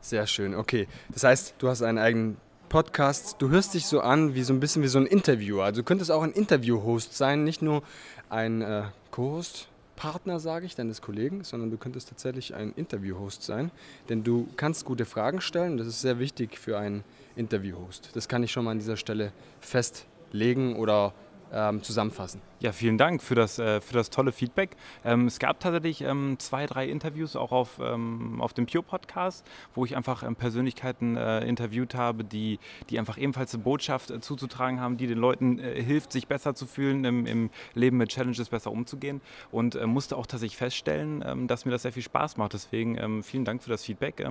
Sehr 0.00 0.26
schön, 0.26 0.54
okay. 0.54 0.88
Das 1.10 1.24
heißt, 1.24 1.54
du 1.58 1.68
hast 1.68 1.82
einen 1.82 1.98
eigenen 1.98 2.36
Podcasts, 2.72 3.36
du 3.36 3.50
hörst 3.50 3.74
dich 3.74 3.84
so 3.84 4.00
an 4.00 4.34
wie 4.34 4.42
so 4.42 4.54
ein 4.54 4.58
bisschen 4.58 4.82
wie 4.82 4.88
so 4.88 4.98
ein 4.98 5.04
Interviewer. 5.04 5.64
Also 5.64 5.82
du 5.82 5.84
könntest 5.84 6.10
auch 6.10 6.22
ein 6.22 6.32
Interview-Host 6.32 7.14
sein, 7.14 7.44
nicht 7.44 7.60
nur 7.60 7.82
ein 8.30 8.62
äh, 8.62 8.84
Co-Host, 9.10 9.68
Partner, 9.94 10.40
sage 10.40 10.64
ich, 10.64 10.74
deines 10.74 11.02
Kollegen, 11.02 11.44
sondern 11.44 11.70
du 11.70 11.76
könntest 11.76 12.08
tatsächlich 12.08 12.54
ein 12.54 12.72
Interview-Host 12.72 13.42
sein, 13.42 13.70
denn 14.08 14.24
du 14.24 14.48
kannst 14.56 14.86
gute 14.86 15.04
Fragen 15.04 15.42
stellen. 15.42 15.76
Das 15.76 15.86
ist 15.86 16.00
sehr 16.00 16.18
wichtig 16.18 16.58
für 16.58 16.78
einen 16.78 17.04
Interview-Host. 17.36 18.08
Das 18.14 18.26
kann 18.26 18.42
ich 18.42 18.50
schon 18.50 18.64
mal 18.64 18.70
an 18.70 18.78
dieser 18.78 18.96
Stelle 18.96 19.32
festlegen 19.60 20.76
oder 20.76 21.12
ähm, 21.52 21.82
zusammenfassen. 21.82 22.40
Ja, 22.60 22.72
vielen 22.72 22.96
Dank 22.96 23.22
für 23.22 23.34
das, 23.34 23.58
äh, 23.58 23.80
für 23.80 23.94
das 23.94 24.10
tolle 24.10 24.32
Feedback. 24.32 24.76
Ähm, 25.04 25.26
es 25.26 25.38
gab 25.38 25.60
tatsächlich 25.60 26.02
ähm, 26.02 26.36
zwei, 26.38 26.66
drei 26.66 26.88
Interviews 26.88 27.36
auch 27.36 27.52
auf, 27.52 27.80
ähm, 27.82 28.40
auf 28.40 28.52
dem 28.52 28.66
Pure 28.66 28.84
Podcast, 28.84 29.44
wo 29.74 29.84
ich 29.84 29.96
einfach 29.96 30.22
ähm, 30.22 30.36
Persönlichkeiten 30.36 31.16
äh, 31.16 31.40
interviewt 31.44 31.94
habe, 31.94 32.24
die, 32.24 32.58
die 32.88 32.98
einfach 32.98 33.18
ebenfalls 33.18 33.52
eine 33.52 33.62
Botschaft 33.64 34.10
äh, 34.10 34.20
zuzutragen 34.20 34.80
haben, 34.80 34.96
die 34.96 35.06
den 35.06 35.18
Leuten 35.18 35.58
äh, 35.58 35.82
hilft, 35.82 36.12
sich 36.12 36.28
besser 36.28 36.54
zu 36.54 36.66
fühlen, 36.66 37.04
im, 37.04 37.26
im 37.26 37.50
Leben 37.74 37.96
mit 37.96 38.10
Challenges 38.10 38.48
besser 38.48 38.70
umzugehen. 38.70 39.20
Und 39.50 39.74
äh, 39.74 39.86
musste 39.86 40.16
auch 40.16 40.26
tatsächlich 40.26 40.56
feststellen, 40.56 41.24
ähm, 41.26 41.48
dass 41.48 41.64
mir 41.64 41.72
das 41.72 41.82
sehr 41.82 41.92
viel 41.92 42.02
Spaß 42.02 42.36
macht. 42.36 42.52
Deswegen 42.52 43.22
vielen 43.22 43.44
Dank 43.44 43.62
für 43.62 43.70
das 43.70 43.84
Feedback. 43.84 44.24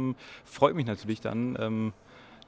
freut 0.46 0.76
mich 0.76 0.86
natürlich 0.86 1.22
dann 1.22 1.94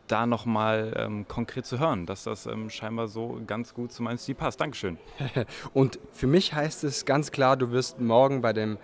da 0.07 0.25
nochmal 0.25 0.93
ähm, 0.97 1.27
konkret 1.27 1.65
zu 1.65 1.79
hören, 1.79 2.05
dass 2.05 2.23
das 2.23 2.45
ähm, 2.45 2.69
scheinbar 2.69 3.07
so 3.07 3.41
ganz 3.47 3.73
gut 3.73 3.91
zu 3.91 4.03
meinem 4.03 4.17
Stil 4.17 4.35
passt. 4.35 4.59
Dankeschön. 4.59 4.97
Und 5.73 5.99
für 6.11 6.27
mich 6.27 6.53
heißt 6.53 6.83
es 6.83 7.05
ganz 7.05 7.31
klar, 7.31 7.57
du 7.57 7.71
wirst 7.71 7.99
morgen 7.99 8.41
bei 8.41 8.53
dem 8.53 8.77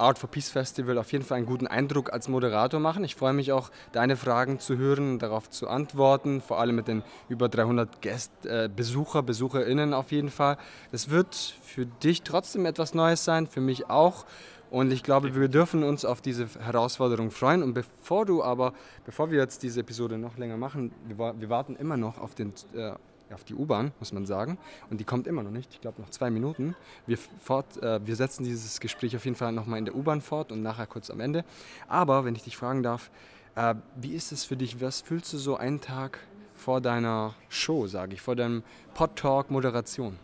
Art 0.00 0.18
for 0.18 0.30
Peace 0.30 0.48
Festival 0.48 0.98
auf 0.98 1.12
jeden 1.12 1.24
Fall 1.24 1.36
einen 1.36 1.46
guten 1.46 1.66
Eindruck 1.66 2.12
als 2.12 2.26
Moderator 2.26 2.80
machen. 2.80 3.04
Ich 3.04 3.14
freue 3.14 3.34
mich 3.34 3.52
auch, 3.52 3.70
deine 3.92 4.16
Fragen 4.16 4.58
zu 4.58 4.78
hören, 4.78 5.18
darauf 5.18 5.50
zu 5.50 5.68
antworten, 5.68 6.40
vor 6.40 6.58
allem 6.58 6.76
mit 6.76 6.88
den 6.88 7.02
über 7.28 7.48
300 7.48 8.00
Gäst, 8.00 8.32
äh, 8.46 8.68
Besucher, 8.74 9.22
BesucherInnen 9.22 9.92
auf 9.92 10.10
jeden 10.10 10.30
Fall. 10.30 10.56
Es 10.90 11.10
wird 11.10 11.34
für 11.62 11.84
dich 11.84 12.22
trotzdem 12.22 12.64
etwas 12.64 12.94
Neues 12.94 13.24
sein, 13.24 13.46
für 13.46 13.60
mich 13.60 13.90
auch. 13.90 14.24
Und 14.70 14.92
ich 14.92 15.02
glaube, 15.02 15.34
wir 15.34 15.48
dürfen 15.48 15.82
uns 15.82 16.04
auf 16.04 16.20
diese 16.20 16.46
Herausforderung 16.46 17.30
freuen. 17.30 17.62
Und 17.62 17.74
bevor 17.74 18.24
du 18.24 18.42
aber, 18.42 18.72
bevor 19.04 19.30
wir 19.30 19.40
jetzt 19.40 19.62
diese 19.62 19.80
Episode 19.80 20.16
noch 20.16 20.38
länger 20.38 20.56
machen, 20.56 20.92
wir, 21.06 21.34
wir 21.38 21.50
warten 21.50 21.74
immer 21.76 21.96
noch 21.96 22.18
auf, 22.18 22.34
den, 22.34 22.52
äh, 22.74 22.92
auf 23.32 23.42
die 23.44 23.54
U-Bahn, 23.54 23.90
muss 23.98 24.12
man 24.12 24.26
sagen. 24.26 24.58
Und 24.88 25.00
die 25.00 25.04
kommt 25.04 25.26
immer 25.26 25.42
noch 25.42 25.50
nicht. 25.50 25.74
Ich 25.74 25.80
glaube, 25.80 26.00
noch 26.00 26.10
zwei 26.10 26.30
Minuten. 26.30 26.76
Wir, 27.06 27.18
fort, 27.18 27.82
äh, 27.82 28.04
wir 28.06 28.14
setzen 28.14 28.44
dieses 28.44 28.78
Gespräch 28.78 29.16
auf 29.16 29.24
jeden 29.24 29.36
Fall 29.36 29.52
nochmal 29.52 29.80
in 29.80 29.86
der 29.86 29.96
U-Bahn 29.96 30.20
fort 30.20 30.52
und 30.52 30.62
nachher 30.62 30.86
kurz 30.86 31.10
am 31.10 31.18
Ende. 31.18 31.44
Aber 31.88 32.24
wenn 32.24 32.36
ich 32.36 32.44
dich 32.44 32.56
fragen 32.56 32.84
darf, 32.84 33.10
äh, 33.56 33.74
wie 33.96 34.14
ist 34.14 34.30
es 34.30 34.44
für 34.44 34.56
dich? 34.56 34.80
Was 34.80 35.00
fühlst 35.00 35.32
du 35.32 35.38
so 35.38 35.56
einen 35.56 35.80
Tag 35.80 36.20
vor 36.54 36.80
deiner 36.80 37.34
Show, 37.48 37.88
sage 37.88 38.14
ich, 38.14 38.22
vor 38.22 38.36
deinem 38.36 38.62
Pod-Talk-Moderation? 38.94 40.16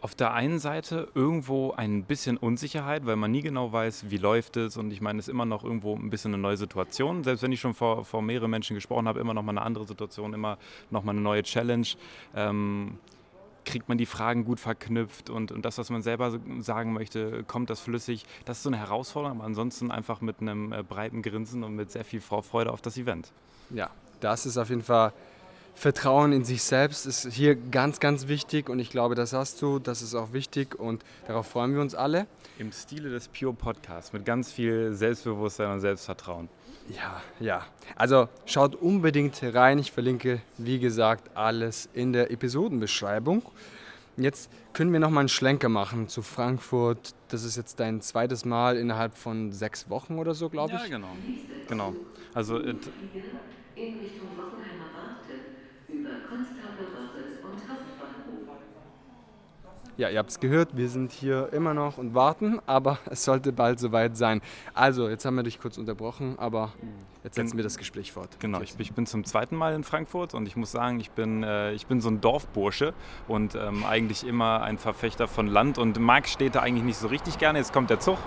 Auf 0.00 0.14
der 0.14 0.32
einen 0.32 0.58
Seite 0.58 1.08
irgendwo 1.14 1.72
ein 1.72 2.04
bisschen 2.04 2.36
Unsicherheit, 2.36 3.06
weil 3.06 3.16
man 3.16 3.30
nie 3.30 3.42
genau 3.42 3.72
weiß, 3.72 4.10
wie 4.10 4.16
läuft 4.16 4.56
es 4.56 4.76
und 4.76 4.90
ich 4.92 5.00
meine, 5.00 5.18
es 5.18 5.28
ist 5.28 5.32
immer 5.32 5.44
noch 5.44 5.64
irgendwo 5.64 5.94
ein 5.94 6.10
bisschen 6.10 6.32
eine 6.32 6.42
neue 6.42 6.56
Situation. 6.56 7.22
Selbst 7.24 7.42
wenn 7.42 7.52
ich 7.52 7.60
schon 7.60 7.74
vor, 7.74 8.04
vor 8.04 8.22
mehreren 8.22 8.50
Menschen 8.50 8.74
gesprochen 8.74 9.06
habe, 9.06 9.20
immer 9.20 9.34
noch 9.34 9.42
mal 9.42 9.52
eine 9.52 9.62
andere 9.62 9.86
Situation, 9.86 10.32
immer 10.32 10.58
noch 10.90 11.04
mal 11.04 11.12
eine 11.12 11.20
neue 11.20 11.42
Challenge. 11.42 11.86
Ähm, 12.34 12.98
kriegt 13.66 13.88
man 13.88 13.98
die 13.98 14.06
Fragen 14.06 14.44
gut 14.44 14.58
verknüpft 14.58 15.28
und, 15.28 15.52
und 15.52 15.64
das, 15.64 15.76
was 15.76 15.90
man 15.90 16.02
selber 16.02 16.40
sagen 16.60 16.92
möchte, 16.94 17.44
kommt 17.44 17.68
das 17.68 17.80
flüssig. 17.80 18.24
Das 18.46 18.56
ist 18.56 18.62
so 18.62 18.70
eine 18.70 18.78
Herausforderung, 18.78 19.38
aber 19.38 19.46
ansonsten 19.46 19.90
einfach 19.90 20.22
mit 20.22 20.40
einem 20.40 20.72
äh, 20.72 20.82
breiten 20.82 21.22
Grinsen 21.22 21.62
und 21.62 21.76
mit 21.76 21.90
sehr 21.90 22.04
viel 22.04 22.20
Vorfreude 22.20 22.72
auf 22.72 22.80
das 22.80 22.96
Event. 22.96 23.32
Ja, 23.68 23.90
das 24.20 24.46
ist 24.46 24.56
auf 24.56 24.70
jeden 24.70 24.82
Fall 24.82 25.12
Vertrauen 25.74 26.32
in 26.32 26.44
sich 26.44 26.62
selbst 26.62 27.06
ist 27.06 27.32
hier 27.32 27.54
ganz, 27.54 28.00
ganz 28.00 28.28
wichtig 28.28 28.68
und 28.68 28.78
ich 28.78 28.90
glaube, 28.90 29.14
das 29.14 29.32
hast 29.32 29.62
du, 29.62 29.78
das 29.78 30.02
ist 30.02 30.14
auch 30.14 30.32
wichtig 30.32 30.78
und 30.78 31.04
darauf 31.26 31.46
freuen 31.46 31.74
wir 31.74 31.80
uns 31.80 31.94
alle. 31.94 32.26
Im 32.58 32.72
Stile 32.72 33.10
des 33.10 33.28
Pure 33.28 33.54
Podcasts 33.54 34.12
mit 34.12 34.24
ganz 34.24 34.52
viel 34.52 34.92
Selbstbewusstsein 34.92 35.72
und 35.72 35.80
Selbstvertrauen. 35.80 36.48
Ja, 36.88 37.22
ja. 37.38 37.66
Also 37.96 38.28
schaut 38.46 38.74
unbedingt 38.74 39.40
rein. 39.42 39.78
Ich 39.78 39.92
verlinke, 39.92 40.40
wie 40.58 40.78
gesagt, 40.78 41.36
alles 41.36 41.88
in 41.94 42.12
der 42.12 42.30
Episodenbeschreibung. 42.30 43.42
Jetzt 44.16 44.50
können 44.72 44.92
wir 44.92 45.00
noch 45.00 45.10
mal 45.10 45.20
einen 45.20 45.28
Schlenker 45.28 45.68
machen 45.68 46.08
zu 46.08 46.22
Frankfurt. 46.22 47.14
Das 47.28 47.44
ist 47.44 47.56
jetzt 47.56 47.80
dein 47.80 48.00
zweites 48.02 48.44
Mal 48.44 48.76
innerhalb 48.76 49.16
von 49.16 49.52
sechs 49.52 49.88
Wochen 49.88 50.18
oder 50.18 50.34
so, 50.34 50.48
glaube 50.50 50.74
ich. 50.74 50.82
Ja, 50.82 50.88
genau. 50.88 51.16
Genau. 51.68 51.94
Also 52.34 52.58
äh, 52.58 52.70
in 52.70 53.98
Richtung 53.98 54.28
Bockenheimer 54.36 54.90
Warte 54.92 55.34
über 55.88 56.10
Konstablerwache 56.28 57.22
und 57.42 57.68
Hauptbahnhof. 57.68 58.48
Ja, 59.96 60.08
ihr 60.08 60.18
habt 60.18 60.30
es 60.30 60.40
gehört, 60.40 60.76
wir 60.76 60.88
sind 60.88 61.12
hier 61.12 61.52
immer 61.52 61.74
noch 61.74 61.98
und 61.98 62.14
warten, 62.14 62.60
aber 62.66 62.98
es 63.10 63.24
sollte 63.24 63.52
bald 63.52 63.78
soweit 63.78 64.16
sein. 64.16 64.40
Also, 64.74 65.08
jetzt 65.08 65.24
haben 65.24 65.36
wir 65.36 65.42
dich 65.42 65.60
kurz 65.60 65.78
unterbrochen, 65.78 66.38
aber 66.38 66.72
jetzt 67.24 67.36
setzen 67.36 67.56
wir 67.56 67.64
das 67.64 67.76
Gespräch 67.76 68.12
fort. 68.12 68.28
Genau, 68.40 68.60
ich, 68.60 68.74
ich 68.78 68.92
bin 68.92 69.06
zum 69.06 69.24
zweiten 69.24 69.56
Mal 69.56 69.74
in 69.74 69.84
Frankfurt 69.84 70.34
und 70.34 70.46
ich 70.46 70.56
muss 70.56 70.72
sagen, 70.72 71.00
ich 71.00 71.10
bin, 71.10 71.42
äh, 71.42 71.72
ich 71.72 71.86
bin 71.86 72.00
so 72.00 72.08
ein 72.08 72.20
Dorfbursche 72.20 72.94
und 73.28 73.54
ähm, 73.54 73.84
eigentlich 73.84 74.26
immer 74.26 74.62
ein 74.62 74.78
Verfechter 74.78 75.28
von 75.28 75.46
Land 75.46 75.78
und 75.78 75.98
mag 75.98 76.28
Städte 76.28 76.62
eigentlich 76.62 76.84
nicht 76.84 76.98
so 76.98 77.08
richtig 77.08 77.38
gerne. 77.38 77.58
Jetzt 77.58 77.72
kommt 77.72 77.90
der 77.90 78.00
Zug. 78.00 78.18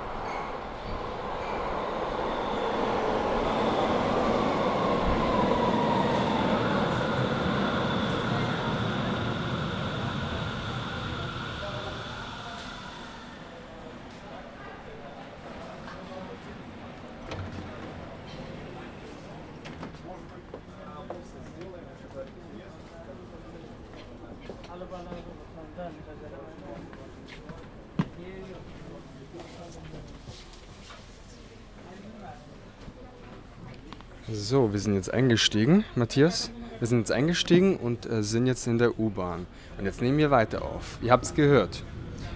So, 34.35 34.73
wir 34.73 34.79
sind 34.79 34.95
jetzt 34.95 35.13
eingestiegen, 35.13 35.85
Matthias. 35.93 36.49
Wir 36.79 36.87
sind 36.87 36.97
jetzt 36.97 37.11
eingestiegen 37.11 37.77
und 37.77 38.09
äh, 38.09 38.23
sind 38.23 38.47
jetzt 38.47 38.65
in 38.65 38.79
der 38.79 38.99
U-Bahn. 38.99 39.45
Und 39.77 39.85
jetzt 39.85 40.01
nehmen 40.01 40.17
wir 40.17 40.31
weiter 40.31 40.63
auf. 40.63 40.97
Ihr 41.03 41.11
habt 41.11 41.25
es 41.25 41.35
gehört. 41.35 41.83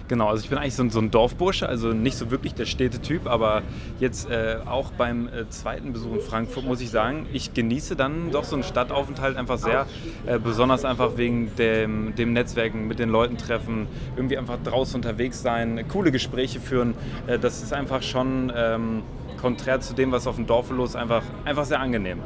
Genau, 0.06 0.28
also 0.28 0.44
ich 0.44 0.48
bin 0.48 0.58
eigentlich 0.58 0.76
so 0.76 0.84
ein, 0.84 0.90
so 0.90 1.00
ein 1.00 1.10
Dorfbursche, 1.10 1.68
also 1.68 1.92
nicht 1.92 2.16
so 2.16 2.30
wirklich 2.30 2.54
der 2.54 2.66
Städtetyp, 2.66 3.26
aber 3.26 3.62
jetzt 3.98 4.30
äh, 4.30 4.58
auch 4.64 4.92
beim 4.92 5.26
äh, 5.26 5.50
zweiten 5.50 5.92
Besuch 5.92 6.14
in 6.14 6.20
Frankfurt 6.20 6.64
muss 6.64 6.80
ich 6.80 6.90
sagen, 6.90 7.26
ich 7.32 7.52
genieße 7.52 7.96
dann 7.96 8.30
doch 8.30 8.44
so 8.44 8.54
einen 8.54 8.62
Stadtaufenthalt 8.62 9.36
einfach 9.36 9.58
sehr, 9.58 9.86
äh, 10.24 10.38
besonders 10.38 10.84
einfach 10.84 11.16
wegen 11.16 11.54
dem, 11.56 12.14
dem 12.14 12.32
Netzwerken, 12.32 12.86
mit 12.86 13.00
den 13.00 13.08
Leuten 13.10 13.36
treffen, 13.38 13.88
irgendwie 14.16 14.38
einfach 14.38 14.58
draußen 14.62 14.94
unterwegs 14.94 15.42
sein, 15.42 15.84
coole 15.88 16.12
Gespräche 16.12 16.60
führen. 16.60 16.94
Äh, 17.26 17.40
das 17.40 17.60
ist 17.62 17.72
einfach 17.72 18.02
schon 18.02 18.52
ähm, 18.54 19.02
konträr 19.40 19.80
zu 19.80 19.94
dem, 19.94 20.12
was 20.12 20.26
auf 20.26 20.36
dem 20.36 20.46
Dorf 20.46 20.70
los 20.70 20.90
ist, 20.90 20.96
einfach, 20.96 21.22
einfach 21.44 21.64
sehr 21.64 21.80
angenehm. 21.80 22.20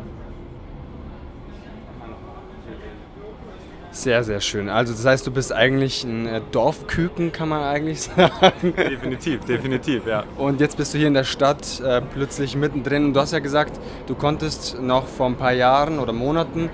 Sehr, 3.92 4.25
sehr 4.25 4.40
schön. 4.40 4.71
Also 4.71 4.95
das 4.95 5.04
heißt, 5.04 5.26
du 5.26 5.31
bist 5.31 5.52
eigentlich 5.52 6.02
ein 6.02 6.26
äh, 6.26 6.40
Dorfküken, 6.50 7.31
kann 7.31 7.50
man 7.50 7.62
eigentlich 7.62 8.00
sagen. 8.16 8.75
Definitiv, 8.75 9.45
definitiv, 9.45 10.07
ja. 10.07 10.25
Und 10.38 10.61
jetzt 10.61 10.78
bist 10.78 10.95
du 10.95 10.99
hier 10.99 11.09
in 11.09 11.14
der 11.14 11.25
Stadt 11.25 11.78
äh, 11.81 12.00
plötzlich 12.00 12.57
mittendrin. 12.57 13.04
Und 13.04 13.14
du 13.14 13.21
hast 13.21 13.33
ja 13.33 13.40
gesagt, 13.40 13.78
du 14.07 14.14
konntest 14.14 14.81
noch 14.81 15.07
vor 15.07 15.26
ein 15.26 15.37
paar 15.37 15.52
Jahren 15.52 15.99
oder 15.99 16.14
Monaten 16.14 16.71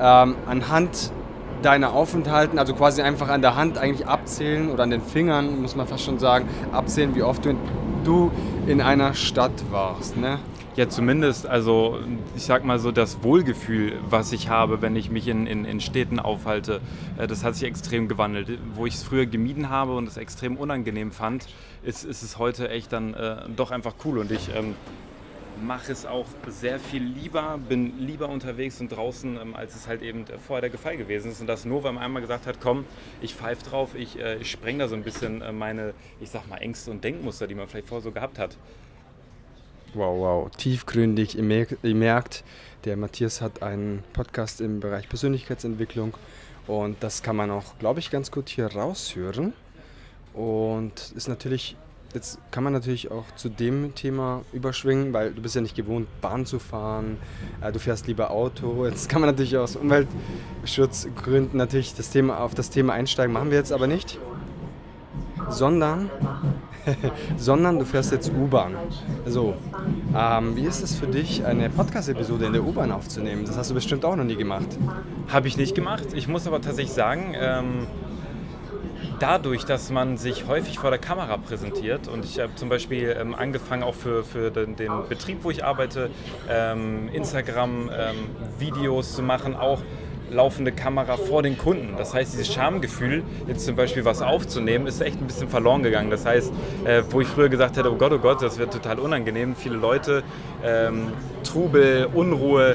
ähm, 0.00 0.34
anhand 0.46 1.12
deiner 1.60 1.92
Aufenthalten, 1.92 2.58
also 2.58 2.74
quasi 2.74 3.02
einfach 3.02 3.28
an 3.28 3.42
der 3.42 3.54
Hand 3.54 3.78
eigentlich 3.78 4.06
abzählen 4.06 4.70
oder 4.70 4.82
an 4.82 4.90
den 4.90 5.02
Fingern, 5.02 5.60
muss 5.60 5.76
man 5.76 5.86
fast 5.86 6.04
schon 6.04 6.18
sagen, 6.18 6.48
abzählen, 6.72 7.14
wie 7.14 7.22
oft 7.22 7.44
du 7.44 7.50
in, 7.50 7.58
du 8.04 8.30
in 8.66 8.80
einer 8.80 9.14
Stadt 9.14 9.70
warst. 9.70 10.16
Ne? 10.16 10.38
Ja, 10.74 10.88
zumindest, 10.88 11.46
also 11.46 11.98
ich 12.34 12.44
sag 12.44 12.64
mal 12.64 12.78
so, 12.78 12.92
das 12.92 13.22
Wohlgefühl, 13.22 13.98
was 14.08 14.32
ich 14.32 14.48
habe, 14.48 14.80
wenn 14.80 14.96
ich 14.96 15.10
mich 15.10 15.28
in, 15.28 15.46
in, 15.46 15.66
in 15.66 15.80
Städten 15.80 16.18
aufhalte, 16.18 16.80
äh, 17.18 17.26
das 17.26 17.44
hat 17.44 17.54
sich 17.54 17.64
extrem 17.64 18.08
gewandelt. 18.08 18.58
Wo 18.74 18.86
ich 18.86 18.94
es 18.94 19.02
früher 19.02 19.26
gemieden 19.26 19.68
habe 19.68 19.94
und 19.94 20.08
es 20.08 20.16
extrem 20.16 20.56
unangenehm 20.56 21.12
fand, 21.12 21.46
ist, 21.82 22.04
ist 22.04 22.22
es 22.22 22.38
heute 22.38 22.70
echt 22.70 22.92
dann 22.92 23.12
äh, 23.12 23.36
doch 23.54 23.70
einfach 23.70 23.94
cool. 24.04 24.18
Und 24.18 24.30
ich 24.30 24.48
ähm, 24.54 24.74
mache 25.60 25.92
es 25.92 26.06
auch 26.06 26.26
sehr 26.48 26.78
viel 26.78 27.02
lieber, 27.02 27.58
bin 27.68 27.98
lieber 27.98 28.28
unterwegs 28.28 28.80
und 28.80 28.88
draußen, 28.88 29.38
ähm, 29.40 29.56
als 29.56 29.74
es 29.74 29.86
halt 29.86 30.02
eben 30.02 30.24
vorher 30.46 30.68
der 30.68 30.78
Fall 30.78 30.96
gewesen 30.96 31.32
ist. 31.32 31.40
Und 31.40 31.46
das 31.46 31.64
nur, 31.64 31.82
weil 31.82 31.92
man 31.92 32.02
einmal 32.02 32.22
gesagt 32.22 32.46
hat, 32.46 32.60
komm, 32.60 32.84
ich 33.20 33.34
pfeife 33.34 33.64
drauf, 33.64 33.94
ich, 33.94 34.18
äh, 34.18 34.36
ich 34.36 34.50
spreng 34.50 34.78
da 34.78 34.88
so 34.88 34.94
ein 34.94 35.02
bisschen 35.02 35.42
äh, 35.42 35.52
meine, 35.52 35.94
ich 36.20 36.30
sag 36.30 36.48
mal, 36.48 36.58
Ängste 36.58 36.90
und 36.90 37.02
Denkmuster, 37.04 37.46
die 37.46 37.54
man 37.54 37.68
vielleicht 37.68 37.88
vorher 37.88 38.02
so 38.02 38.12
gehabt 38.12 38.38
hat. 38.38 38.56
Wow, 39.94 40.18
wow, 40.18 40.50
tiefgründig. 40.56 41.36
Ihr 41.36 41.66
ihr 41.82 41.94
merkt, 41.94 42.44
der 42.84 42.96
Matthias 42.96 43.40
hat 43.42 43.62
einen 43.62 44.02
Podcast 44.14 44.60
im 44.60 44.80
Bereich 44.80 45.08
Persönlichkeitsentwicklung 45.08 46.14
und 46.66 46.96
das 47.00 47.22
kann 47.22 47.36
man 47.36 47.50
auch, 47.50 47.78
glaube 47.78 48.00
ich, 48.00 48.10
ganz 48.10 48.30
gut 48.30 48.48
hier 48.48 48.66
raushören. 48.66 49.52
Und 50.32 51.12
ist 51.14 51.28
natürlich, 51.28 51.76
jetzt 52.14 52.38
kann 52.50 52.64
man 52.64 52.72
natürlich 52.72 53.10
auch 53.10 53.24
zu 53.36 53.48
dem 53.48 53.94
Thema 53.94 54.42
überschwingen, 54.52 55.12
weil 55.12 55.32
du 55.32 55.42
bist 55.42 55.54
ja 55.54 55.60
nicht 55.60 55.76
gewohnt, 55.76 56.08
Bahn 56.20 56.46
zu 56.46 56.58
fahren, 56.58 57.18
äh, 57.60 57.72
du 57.72 57.78
fährst 57.78 58.06
lieber 58.06 58.30
Auto. 58.30 58.86
Jetzt 58.86 59.08
kann 59.08 59.20
man 59.20 59.30
natürlich 59.30 59.56
aus 59.56 59.76
Umweltschutzgründen 59.76 61.56
natürlich 61.56 61.94
das 61.94 62.10
Thema, 62.10 62.40
auf 62.40 62.54
das 62.54 62.70
Thema 62.70 62.92
einsteigen, 62.92 63.32
machen 63.32 63.50
wir 63.50 63.58
jetzt 63.58 63.72
aber 63.72 63.86
nicht. 63.86 64.18
Sondern 65.48 66.10
sondern 67.36 67.78
du 67.78 67.84
fährst 67.84 68.12
jetzt 68.12 68.32
U-Bahn. 68.32 68.74
So, 69.26 69.54
ähm, 70.16 70.56
wie 70.56 70.62
ist 70.62 70.82
es 70.82 70.94
für 70.94 71.06
dich, 71.06 71.44
eine 71.44 71.70
Podcast-Episode 71.70 72.46
in 72.46 72.52
der 72.52 72.64
U-Bahn 72.64 72.92
aufzunehmen? 72.92 73.44
Das 73.44 73.56
hast 73.56 73.70
du 73.70 73.74
bestimmt 73.74 74.04
auch 74.04 74.16
noch 74.16 74.24
nie 74.24 74.36
gemacht. 74.36 74.66
Habe 75.28 75.48
ich 75.48 75.56
nicht 75.56 75.74
gemacht. 75.74 76.04
Ich 76.14 76.28
muss 76.28 76.46
aber 76.46 76.60
tatsächlich 76.60 76.92
sagen, 76.92 77.34
ähm, 77.36 77.86
dadurch, 79.22 79.64
dass 79.64 79.90
man 79.90 80.16
sich 80.16 80.48
häufig 80.48 80.80
vor 80.80 80.90
der 80.90 80.98
Kamera 80.98 81.36
präsentiert 81.36 82.08
und 82.08 82.24
ich 82.24 82.40
habe 82.40 82.54
zum 82.56 82.68
Beispiel 82.68 83.16
ähm, 83.18 83.36
angefangen 83.36 83.84
auch 83.84 83.94
für, 83.94 84.24
für 84.24 84.50
den, 84.50 84.74
den, 84.74 84.90
Betrieb, 85.08 85.44
wo 85.44 85.50
ich 85.50 85.64
arbeite, 85.64 86.10
ähm, 86.50 87.08
Instagram-Videos 87.12 89.08
ähm, 89.10 89.14
zu 89.14 89.22
machen, 89.22 89.54
auch 89.54 89.80
laufende 90.32 90.72
Kamera 90.72 91.16
vor 91.16 91.42
den 91.42 91.56
Kunden. 91.56 91.94
Das 91.96 92.14
heißt, 92.14 92.32
dieses 92.32 92.52
Schamgefühl, 92.52 93.22
jetzt 93.46 93.64
zum 93.64 93.76
Beispiel 93.76 94.04
was 94.04 94.22
aufzunehmen, 94.22 94.86
ist 94.86 95.00
echt 95.00 95.20
ein 95.20 95.26
bisschen 95.26 95.48
verloren 95.48 95.82
gegangen. 95.82 96.10
Das 96.10 96.26
heißt, 96.26 96.52
äh, 96.84 97.02
wo 97.10 97.20
ich 97.20 97.28
früher 97.28 97.48
gesagt 97.48 97.76
hätte, 97.76 97.92
oh 97.92 97.96
Gott, 97.96 98.12
oh 98.12 98.18
Gott, 98.18 98.42
das 98.42 98.58
wird 98.58 98.72
total 98.72 98.98
unangenehm, 98.98 99.54
viele 99.54 99.76
Leute, 99.76 100.24
ähm, 100.64 101.12
Trubel, 101.44 102.08
Unruhe, 102.12 102.74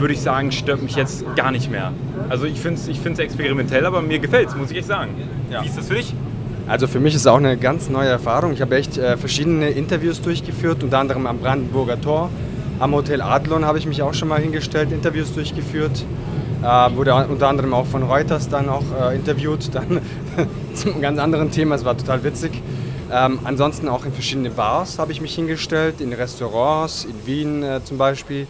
würde 0.00 0.14
ich 0.14 0.20
sagen, 0.20 0.52
stört 0.52 0.82
mich 0.82 0.96
jetzt 0.96 1.24
gar 1.36 1.50
nicht 1.50 1.70
mehr. 1.70 1.92
Also 2.28 2.46
ich 2.46 2.60
finde 2.60 2.80
es 2.80 2.88
ich 2.88 3.04
experimentell, 3.18 3.86
aber 3.86 4.02
mir 4.02 4.18
gefällt 4.18 4.48
es, 4.48 4.56
muss 4.56 4.70
ich 4.70 4.78
echt 4.78 4.88
sagen. 4.88 5.12
Ja. 5.50 5.62
Wie 5.62 5.66
ist 5.66 5.78
das 5.78 5.88
für 5.88 5.94
dich? 5.94 6.14
Also 6.66 6.86
für 6.86 7.00
mich 7.00 7.14
ist 7.14 7.22
es 7.22 7.26
auch 7.26 7.38
eine 7.38 7.56
ganz 7.56 7.88
neue 7.88 8.08
Erfahrung. 8.08 8.52
Ich 8.52 8.60
habe 8.60 8.76
echt 8.76 8.96
äh, 8.96 9.16
verschiedene 9.16 9.70
Interviews 9.70 10.20
durchgeführt, 10.22 10.82
unter 10.82 10.98
anderem 10.98 11.26
am 11.26 11.38
Brandenburger 11.38 12.00
Tor 12.00 12.30
am 12.80 12.94
Hotel 12.94 13.20
Adlon 13.20 13.66
habe 13.66 13.78
ich 13.78 13.86
mich 13.86 14.00
auch 14.02 14.14
schon 14.14 14.28
mal 14.28 14.40
hingestellt, 14.40 14.90
Interviews 14.90 15.34
durchgeführt. 15.34 16.02
Äh, 16.62 16.96
wurde 16.96 17.14
unter 17.14 17.48
anderem 17.48 17.74
auch 17.74 17.86
von 17.86 18.02
Reuters 18.02 18.48
dann 18.48 18.68
auch 18.70 18.84
äh, 18.98 19.14
interviewt, 19.14 19.70
dann 19.74 20.00
zum 20.74 21.00
ganz 21.00 21.18
anderen 21.18 21.50
Thema, 21.50 21.74
es 21.74 21.84
war 21.84 21.96
total 21.96 22.24
witzig. 22.24 22.52
Ähm, 23.12 23.40
ansonsten 23.44 23.88
auch 23.88 24.06
in 24.06 24.12
verschiedene 24.12 24.50
Bars 24.50 24.98
habe 24.98 25.12
ich 25.12 25.20
mich 25.20 25.34
hingestellt, 25.34 26.00
in 26.00 26.12
Restaurants, 26.12 27.04
in 27.04 27.26
Wien 27.26 27.62
äh, 27.62 27.84
zum 27.84 27.98
Beispiel. 27.98 28.46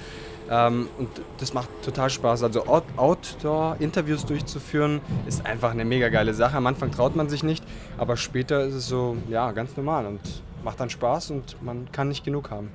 Ähm, 0.50 0.88
und 0.98 1.08
das 1.38 1.54
macht 1.54 1.68
total 1.82 2.10
Spaß. 2.10 2.42
Also 2.42 2.66
Outdoor-Interviews 2.66 4.26
durchzuführen, 4.26 5.00
ist 5.26 5.46
einfach 5.46 5.70
eine 5.70 5.84
mega 5.84 6.08
geile 6.08 6.34
Sache. 6.34 6.56
Am 6.56 6.66
Anfang 6.66 6.90
traut 6.90 7.16
man 7.16 7.28
sich 7.28 7.42
nicht, 7.42 7.64
aber 7.96 8.16
später 8.16 8.64
ist 8.64 8.74
es 8.74 8.88
so, 8.88 9.16
ja, 9.28 9.52
ganz 9.52 9.76
normal 9.76 10.06
und 10.06 10.20
macht 10.64 10.80
dann 10.80 10.90
Spaß 10.90 11.30
und 11.30 11.62
man 11.62 11.90
kann 11.92 12.08
nicht 12.08 12.24
genug 12.24 12.50
haben. 12.50 12.70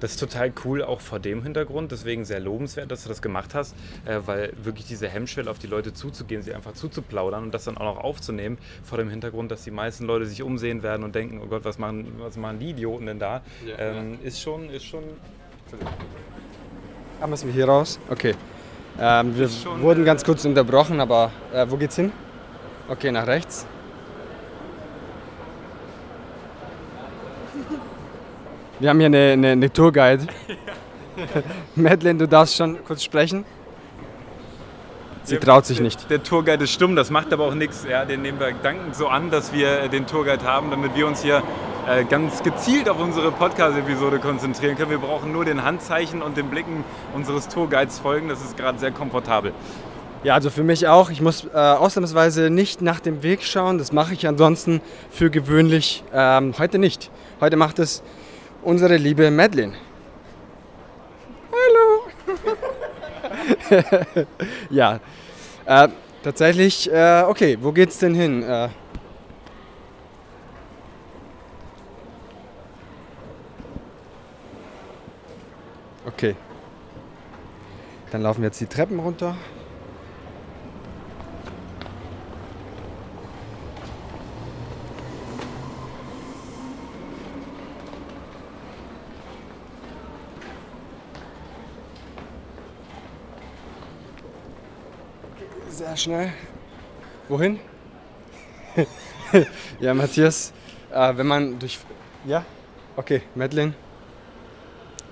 Das 0.00 0.12
ist 0.12 0.20
total 0.20 0.52
cool, 0.64 0.82
auch 0.82 1.00
vor 1.00 1.18
dem 1.18 1.42
Hintergrund. 1.42 1.90
Deswegen 1.90 2.26
sehr 2.26 2.40
lobenswert, 2.40 2.90
dass 2.90 3.04
du 3.04 3.08
das 3.08 3.22
gemacht 3.22 3.54
hast, 3.54 3.74
äh, 4.04 4.20
weil 4.26 4.52
wirklich 4.62 4.86
diese 4.86 5.08
Hemmschwelle 5.08 5.50
auf 5.50 5.58
die 5.58 5.66
Leute 5.66 5.94
zuzugehen, 5.94 6.42
sie 6.42 6.52
einfach 6.52 6.74
zuzuplaudern 6.74 7.44
und 7.44 7.54
das 7.54 7.64
dann 7.64 7.78
auch 7.78 7.94
noch 7.94 8.04
aufzunehmen, 8.04 8.58
vor 8.82 8.98
dem 8.98 9.08
Hintergrund, 9.08 9.50
dass 9.50 9.64
die 9.64 9.70
meisten 9.70 10.04
Leute 10.04 10.26
sich 10.26 10.42
umsehen 10.42 10.82
werden 10.82 11.04
und 11.04 11.14
denken, 11.14 11.40
oh 11.42 11.46
Gott, 11.46 11.64
was 11.64 11.78
machen, 11.78 12.12
was 12.18 12.36
machen 12.36 12.58
die 12.58 12.70
Idioten 12.70 13.06
denn 13.06 13.18
da, 13.18 13.40
ja, 13.66 13.78
ähm, 13.78 14.18
ja. 14.20 14.28
ist 14.28 14.42
schon, 14.42 14.68
ist 14.68 14.84
schon. 14.84 15.04
Ah, 17.24 17.26
müssen 17.26 17.46
wir 17.46 17.54
hier 17.54 17.66
raus? 17.66 17.98
Okay. 18.10 18.34
Ähm, 19.00 19.34
wir 19.34 19.48
schon, 19.48 19.80
wurden 19.80 20.02
äh, 20.02 20.04
ganz 20.04 20.22
kurz 20.22 20.44
unterbrochen, 20.44 21.00
aber 21.00 21.30
äh, 21.54 21.64
wo 21.66 21.78
geht's 21.78 21.96
hin? 21.96 22.12
Okay, 22.86 23.10
nach 23.10 23.26
rechts. 23.26 23.64
Wir 28.78 28.90
haben 28.90 28.98
hier 28.98 29.06
eine, 29.06 29.32
eine, 29.32 29.52
eine 29.52 29.72
Tourguide. 29.72 30.26
Madeline, 31.74 32.18
du 32.18 32.28
darfst 32.28 32.56
schon 32.56 32.84
kurz 32.84 33.02
sprechen. 33.02 33.46
Sie 35.24 35.38
traut 35.38 35.64
sich 35.64 35.80
nicht. 35.80 36.10
Der 36.10 36.22
Tourguide 36.22 36.64
ist 36.64 36.72
stumm, 36.72 36.96
das 36.96 37.10
macht 37.10 37.32
aber 37.32 37.46
auch 37.46 37.54
nichts. 37.54 37.86
Ja, 37.88 38.04
den 38.04 38.20
nehmen 38.20 38.38
wir 38.38 38.52
dankend 38.52 38.94
so 38.94 39.08
an, 39.08 39.30
dass 39.30 39.54
wir 39.54 39.88
den 39.88 40.06
Tourguide 40.06 40.44
haben, 40.44 40.70
damit 40.70 40.94
wir 40.94 41.06
uns 41.06 41.22
hier 41.22 41.42
äh, 41.88 42.04
ganz 42.04 42.42
gezielt 42.42 42.90
auf 42.90 43.00
unsere 43.00 43.32
Podcast-Episode 43.32 44.18
konzentrieren 44.18 44.76
können. 44.76 44.90
Wir 44.90 44.98
brauchen 44.98 45.32
nur 45.32 45.46
den 45.46 45.64
Handzeichen 45.64 46.20
und 46.20 46.36
den 46.36 46.50
Blicken 46.50 46.84
unseres 47.14 47.48
Tourguides 47.48 47.98
folgen. 47.98 48.28
Das 48.28 48.42
ist 48.42 48.56
gerade 48.58 48.78
sehr 48.78 48.90
komfortabel. 48.90 49.52
Ja, 50.24 50.34
also 50.34 50.50
für 50.50 50.62
mich 50.62 50.88
auch. 50.88 51.10
Ich 51.10 51.20
muss 51.20 51.44
äh, 51.44 51.56
ausnahmsweise 51.56 52.50
nicht 52.50 52.82
nach 52.82 53.00
dem 53.00 53.22
Weg 53.22 53.42
schauen. 53.42 53.78
Das 53.78 53.92
mache 53.92 54.12
ich 54.14 54.26
ansonsten 54.26 54.82
für 55.10 55.30
gewöhnlich 55.30 56.04
ähm, 56.12 56.54
heute 56.58 56.78
nicht. 56.78 57.10
Heute 57.40 57.56
macht 57.56 57.78
es 57.78 58.02
unsere 58.62 58.96
liebe 58.96 59.30
Madeline. 59.30 59.74
ja, 64.70 65.00
äh, 65.66 65.88
tatsächlich. 66.22 66.90
Äh, 66.90 67.24
okay, 67.26 67.58
wo 67.60 67.72
geht's 67.72 67.98
denn 67.98 68.14
hin? 68.14 68.42
Äh, 68.42 68.68
okay. 76.06 76.36
Dann 78.10 78.22
laufen 78.22 78.42
wir 78.42 78.48
jetzt 78.48 78.60
die 78.60 78.66
Treppen 78.66 79.00
runter. 79.00 79.36
Schnell. 95.96 96.32
Wohin? 97.28 97.60
ja, 99.80 99.94
Matthias, 99.94 100.52
äh, 100.92 101.16
wenn 101.16 101.26
man 101.26 101.58
durch. 101.58 101.78
Ja? 102.26 102.44
Okay, 102.96 103.22
Madeline. 103.34 103.74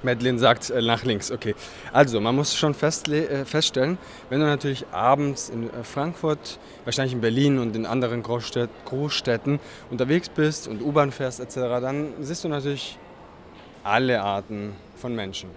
Madeline 0.03 0.39
sagt 0.39 0.71
äh, 0.71 0.83
nach 0.83 1.05
links, 1.05 1.31
okay. 1.31 1.55
Also, 1.93 2.21
man 2.21 2.35
muss 2.35 2.57
schon 2.57 2.73
äh, 2.73 3.45
feststellen, 3.45 3.99
wenn 4.29 4.41
du 4.41 4.47
natürlich 4.47 4.85
abends 4.91 5.49
in 5.49 5.71
äh, 5.71 5.85
Frankfurt, 5.85 6.59
wahrscheinlich 6.85 7.15
in 7.15 7.21
Berlin 7.21 7.59
und 7.59 7.77
in 7.77 7.87
anderen 7.87 8.23
Großstädt 8.23 8.71
Großstädten 8.85 9.61
unterwegs 9.91 10.29
bist 10.29 10.67
und 10.67 10.83
U-Bahn 10.83 11.13
fährst 11.13 11.39
etc., 11.39 11.55
dann 11.81 12.15
siehst 12.21 12.43
du 12.43 12.49
natürlich 12.49 12.99
alle 13.85 14.21
Arten 14.21 14.75
von 14.97 15.15
Menschen. 15.15 15.51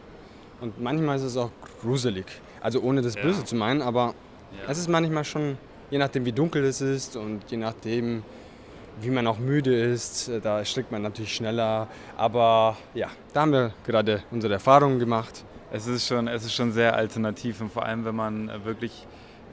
Und 0.61 0.79
manchmal 0.79 1.17
ist 1.17 1.23
es 1.23 1.37
auch 1.37 1.51
gruselig. 1.81 2.25
Also 2.61 2.81
ohne 2.81 3.01
das 3.01 3.15
Böse 3.15 3.43
zu 3.43 3.55
meinen, 3.55 3.81
aber 3.81 4.15
es 4.67 4.77
ist 4.77 4.89
manchmal 4.89 5.23
schon, 5.23 5.57
je 5.89 5.97
nachdem 5.97 6.25
wie 6.25 6.31
dunkel 6.31 6.63
es 6.65 6.81
ist 6.81 7.15
und 7.15 7.41
je 7.49 7.57
nachdem 7.57 8.23
wie 9.01 9.09
man 9.09 9.27
auch 9.27 9.39
müde 9.39 9.75
ist, 9.75 10.29
äh, 10.29 10.39
da 10.39 10.63
schlägt 10.63 10.91
man 10.91 11.01
natürlich 11.01 11.35
schneller. 11.35 11.87
Aber 12.17 12.77
ja, 12.93 13.09
da 13.33 13.41
haben 13.41 13.51
wir 13.51 13.73
gerade 13.85 14.23
unsere 14.31 14.53
Erfahrungen 14.53 14.99
gemacht. 14.99 15.43
Es 15.71 15.87
ist 15.87 16.07
schon, 16.07 16.27
es 16.27 16.45
ist 16.45 16.53
schon 16.53 16.71
sehr 16.71 16.95
alternativ 16.95 17.61
und 17.61 17.71
vor 17.71 17.85
allem, 17.85 18.05
wenn 18.05 18.15
man 18.15 18.49
äh, 18.49 18.63
wirklich 18.63 19.05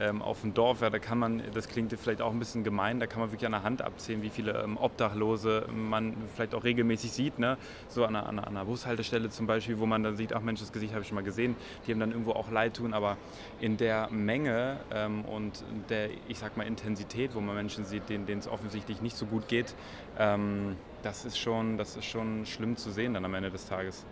ähm, 0.03 0.21
auf 0.21 0.41
dem 0.41 0.53
Dorf, 0.53 0.81
ja, 0.81 0.89
da 0.89 0.99
kann 0.99 1.17
man, 1.17 1.41
das 1.53 1.67
klingt 1.67 1.93
vielleicht 1.93 2.21
auch 2.21 2.31
ein 2.31 2.39
bisschen 2.39 2.63
gemein, 2.63 2.99
da 2.99 3.07
kann 3.07 3.21
man 3.21 3.31
wirklich 3.31 3.45
an 3.45 3.53
der 3.53 3.63
Hand 3.63 3.81
abzählen, 3.81 4.21
wie 4.21 4.29
viele 4.29 4.61
ähm, 4.61 4.77
Obdachlose 4.77 5.65
man 5.73 6.15
vielleicht 6.35 6.53
auch 6.53 6.63
regelmäßig 6.63 7.11
sieht, 7.11 7.39
ne? 7.39 7.57
so 7.87 8.05
an 8.05 8.15
einer, 8.15 8.27
an, 8.27 8.39
einer, 8.39 8.65
Bushaltestelle 8.65 9.29
zum 9.29 9.47
Beispiel, 9.47 9.79
wo 9.79 9.85
man 9.85 10.03
dann 10.03 10.17
sieht, 10.17 10.33
ach 10.33 10.41
Mensch, 10.41 10.59
das 10.59 10.71
Gesicht 10.71 10.93
habe 10.93 11.03
ich 11.03 11.07
schon 11.07 11.15
mal 11.15 11.23
gesehen, 11.23 11.55
die 11.87 11.91
haben 11.91 11.99
dann 11.99 12.11
irgendwo 12.11 12.31
auch 12.31 12.51
leid 12.51 12.75
tun, 12.75 12.93
aber 12.93 13.17
in 13.61 13.77
der 13.77 14.09
Menge 14.11 14.77
ähm, 14.91 15.23
und 15.25 15.63
der, 15.89 16.09
ich 16.27 16.39
sag 16.39 16.57
mal, 16.57 16.67
Intensität, 16.67 17.35
wo 17.35 17.39
man 17.39 17.55
Menschen 17.55 17.85
sieht, 17.85 18.09
denen 18.09 18.25
denen 18.25 18.39
es 18.39 18.47
offensichtlich 18.47 19.01
nicht 19.01 19.15
so 19.15 19.25
gut 19.25 19.47
geht, 19.47 19.73
ähm, 20.19 20.75
das, 21.01 21.23
ist 21.23 21.37
schon, 21.37 21.77
das 21.77 21.95
ist 21.95 22.05
schon 22.05 22.45
schlimm 22.45 22.75
zu 22.75 22.91
sehen 22.91 23.13
dann 23.13 23.25
am 23.25 23.33
Ende 23.33 23.51
des 23.51 23.67
Tages. 23.67 24.05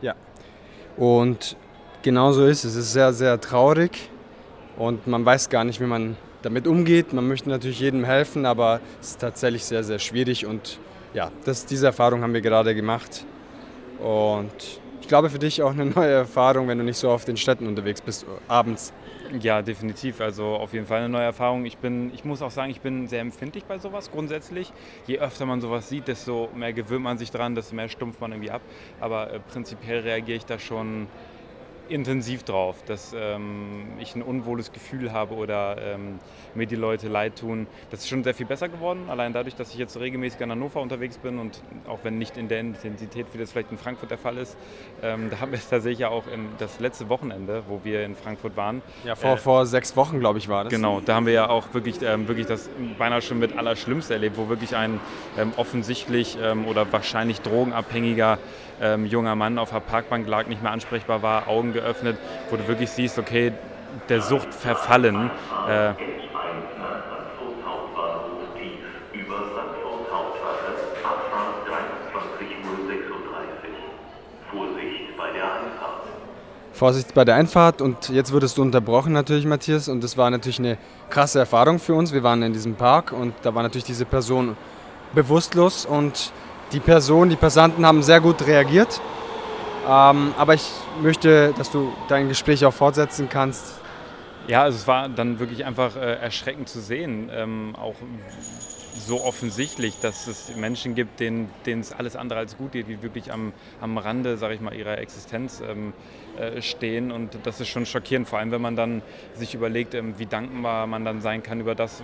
Ja. 0.00 0.14
Und 0.96 1.56
genau 2.02 2.32
so 2.32 2.46
ist 2.46 2.64
es. 2.64 2.72
Es 2.72 2.86
ist 2.86 2.92
sehr, 2.92 3.12
sehr 3.12 3.40
traurig 3.40 4.10
und 4.76 5.06
man 5.06 5.24
weiß 5.24 5.48
gar 5.48 5.64
nicht, 5.64 5.80
wie 5.80 5.86
man 5.86 6.16
damit 6.42 6.66
umgeht. 6.66 7.12
Man 7.12 7.28
möchte 7.28 7.48
natürlich 7.48 7.80
jedem 7.80 8.04
helfen, 8.04 8.46
aber 8.46 8.80
es 9.00 9.10
ist 9.10 9.20
tatsächlich 9.20 9.64
sehr, 9.64 9.84
sehr 9.84 9.98
schwierig 9.98 10.46
und 10.46 10.78
ja, 11.12 11.30
das, 11.44 11.66
diese 11.66 11.86
Erfahrung 11.86 12.22
haben 12.22 12.34
wir 12.34 12.40
gerade 12.40 12.74
gemacht. 12.74 13.24
Und 13.98 14.80
ich 15.00 15.08
glaube 15.08 15.28
für 15.28 15.38
dich 15.38 15.62
auch 15.62 15.72
eine 15.72 15.86
neue 15.86 16.12
Erfahrung, 16.12 16.68
wenn 16.68 16.78
du 16.78 16.84
nicht 16.84 16.98
so 16.98 17.10
auf 17.10 17.24
den 17.24 17.36
Städten 17.36 17.66
unterwegs 17.66 18.00
bist, 18.00 18.24
abends. 18.48 18.92
Ja, 19.40 19.62
definitiv. 19.62 20.20
Also 20.20 20.44
auf 20.44 20.72
jeden 20.72 20.86
Fall 20.86 20.98
eine 20.98 21.08
neue 21.08 21.24
Erfahrung. 21.24 21.64
Ich, 21.64 21.78
bin, 21.78 22.12
ich 22.14 22.24
muss 22.24 22.42
auch 22.42 22.50
sagen, 22.50 22.70
ich 22.70 22.80
bin 22.80 23.06
sehr 23.06 23.20
empfindlich 23.20 23.64
bei 23.64 23.78
sowas 23.78 24.10
grundsätzlich. 24.10 24.72
Je 25.06 25.18
öfter 25.18 25.46
man 25.46 25.60
sowas 25.60 25.88
sieht, 25.88 26.08
desto 26.08 26.48
mehr 26.54 26.72
gewöhnt 26.72 27.04
man 27.04 27.18
sich 27.18 27.30
dran, 27.30 27.54
desto 27.54 27.76
mehr 27.76 27.88
stumpft 27.88 28.20
man 28.20 28.32
irgendwie 28.32 28.50
ab. 28.50 28.62
Aber 29.00 29.32
äh, 29.32 29.38
prinzipiell 29.38 30.00
reagiere 30.00 30.38
ich 30.38 30.46
da 30.46 30.58
schon 30.58 31.06
intensiv 31.90 32.42
drauf, 32.44 32.82
dass 32.86 33.14
ähm, 33.16 33.84
ich 33.98 34.14
ein 34.14 34.22
unwohles 34.22 34.72
Gefühl 34.72 35.12
habe 35.12 35.34
oder 35.34 35.76
ähm, 35.80 36.18
mir 36.54 36.66
die 36.66 36.76
Leute 36.76 37.08
leid 37.08 37.38
tun. 37.38 37.66
Das 37.90 38.00
ist 38.00 38.08
schon 38.08 38.24
sehr 38.24 38.34
viel 38.34 38.46
besser 38.46 38.68
geworden, 38.68 39.08
allein 39.08 39.32
dadurch, 39.32 39.54
dass 39.54 39.72
ich 39.72 39.78
jetzt 39.78 39.98
regelmäßig 39.98 40.42
an 40.42 40.50
Hannover 40.50 40.80
unterwegs 40.80 41.18
bin 41.18 41.38
und 41.38 41.62
auch 41.86 42.00
wenn 42.02 42.18
nicht 42.18 42.36
in 42.36 42.48
der 42.48 42.60
Intensität, 42.60 43.26
wie 43.32 43.38
das 43.38 43.52
vielleicht 43.52 43.72
in 43.72 43.78
Frankfurt 43.78 44.10
der 44.10 44.18
Fall 44.18 44.36
ist, 44.38 44.56
ähm, 45.02 45.30
da 45.30 45.40
haben 45.40 45.52
wir 45.52 45.58
es 45.58 45.68
tatsächlich 45.68 46.00
ja 46.00 46.08
auch 46.08 46.26
im, 46.32 46.48
das 46.58 46.80
letzte 46.80 47.08
Wochenende, 47.08 47.62
wo 47.68 47.80
wir 47.82 48.04
in 48.04 48.14
Frankfurt 48.14 48.56
waren. 48.56 48.82
Ja, 49.04 49.14
vor, 49.16 49.34
äh, 49.34 49.36
vor 49.36 49.66
sechs 49.66 49.96
Wochen, 49.96 50.20
glaube 50.20 50.38
ich, 50.38 50.48
war 50.48 50.64
das. 50.64 50.72
Genau, 50.72 51.00
da 51.00 51.16
haben 51.16 51.26
wir 51.26 51.32
ja 51.32 51.48
auch 51.48 51.74
wirklich, 51.74 52.00
ähm, 52.02 52.28
wirklich 52.28 52.46
das 52.46 52.70
beinahe 52.98 53.22
schon 53.22 53.38
mit 53.38 53.56
Allerschlimmste 53.56 54.14
erlebt, 54.14 54.36
wo 54.36 54.48
wirklich 54.48 54.76
ein 54.76 55.00
ähm, 55.38 55.52
offensichtlich 55.56 56.38
ähm, 56.40 56.66
oder 56.66 56.90
wahrscheinlich 56.92 57.40
drogenabhängiger 57.40 58.38
junger 59.04 59.36
Mann 59.36 59.58
auf 59.58 59.72
der 59.72 59.80
Parkbank 59.80 60.26
lag, 60.26 60.46
nicht 60.46 60.62
mehr 60.62 60.72
ansprechbar 60.72 61.20
war, 61.20 61.48
Augen 61.48 61.74
geöffnet, 61.80 62.18
wo 62.50 62.56
du 62.56 62.68
wirklich 62.68 62.90
siehst, 62.90 63.18
okay, 63.18 63.52
der 64.08 64.20
Sucht 64.20 64.54
verfallen. 64.54 65.30
Äh, 65.68 65.94
über 69.12 69.36
Sandford 69.36 70.12
Hauptwache, 70.12 70.74
Abfahrt 71.04 71.68
23.36 71.68 74.54
Uhr. 74.54 74.68
Vorsicht 76.72 77.14
bei 77.14 77.24
der 77.24 77.34
Einfahrt. 77.34 77.82
Und 77.82 78.08
jetzt 78.08 78.32
wurdest 78.32 78.56
du 78.56 78.62
unterbrochen 78.62 79.12
natürlich, 79.12 79.44
Matthias. 79.44 79.88
Und 79.88 80.04
das 80.04 80.16
war 80.16 80.30
natürlich 80.30 80.58
eine 80.58 80.78
krasse 81.08 81.40
Erfahrung 81.40 81.78
für 81.78 81.94
uns. 81.94 82.12
Wir 82.12 82.22
waren 82.22 82.42
in 82.42 82.52
diesem 82.52 82.74
Park 82.74 83.12
und 83.12 83.34
da 83.42 83.54
war 83.54 83.62
natürlich 83.62 83.84
diese 83.84 84.04
Person 84.04 84.56
bewusstlos 85.12 85.84
und 85.84 86.32
die 86.72 86.80
Person, 86.80 87.28
die 87.28 87.36
Passanten 87.36 87.84
haben 87.84 88.02
sehr 88.02 88.20
gut 88.20 88.46
reagiert. 88.46 89.00
Ähm, 89.90 90.34
aber 90.38 90.54
ich 90.54 90.70
möchte, 91.02 91.52
dass 91.58 91.72
du 91.72 91.92
dein 92.06 92.28
Gespräch 92.28 92.64
auch 92.64 92.72
fortsetzen 92.72 93.28
kannst. 93.28 93.80
Ja, 94.46 94.62
also 94.62 94.78
es 94.78 94.86
war 94.86 95.08
dann 95.08 95.40
wirklich 95.40 95.64
einfach 95.64 95.96
äh, 95.96 96.14
erschreckend 96.14 96.68
zu 96.68 96.80
sehen, 96.80 97.28
ähm, 97.32 97.74
auch 97.76 97.96
so 99.06 99.22
offensichtlich, 99.24 99.98
dass 100.00 100.26
es 100.26 100.54
Menschen 100.56 100.94
gibt, 100.94 101.20
denen, 101.20 101.50
denen 101.66 101.80
es 101.80 101.92
alles 101.92 102.16
andere 102.16 102.38
als 102.38 102.56
gut 102.56 102.72
geht, 102.72 102.88
die 102.88 103.02
wirklich 103.02 103.32
am, 103.32 103.52
am 103.80 103.98
Rande, 103.98 104.36
sage 104.36 104.54
ich 104.54 104.60
mal, 104.60 104.74
ihrer 104.74 104.98
Existenz 104.98 105.60
ähm, 105.60 105.92
äh, 106.38 106.62
stehen. 106.62 107.10
Und 107.10 107.38
das 107.44 107.60
ist 107.60 107.68
schon 107.68 107.86
schockierend, 107.86 108.28
vor 108.28 108.38
allem 108.38 108.50
wenn 108.50 108.62
man 108.62 108.76
dann 108.76 109.02
sich 109.34 109.54
überlegt, 109.54 109.94
ähm, 109.94 110.14
wie 110.18 110.26
dankbar 110.26 110.86
man 110.86 111.04
dann 111.04 111.20
sein 111.20 111.42
kann 111.42 111.60
über 111.60 111.74
das, 111.74 112.02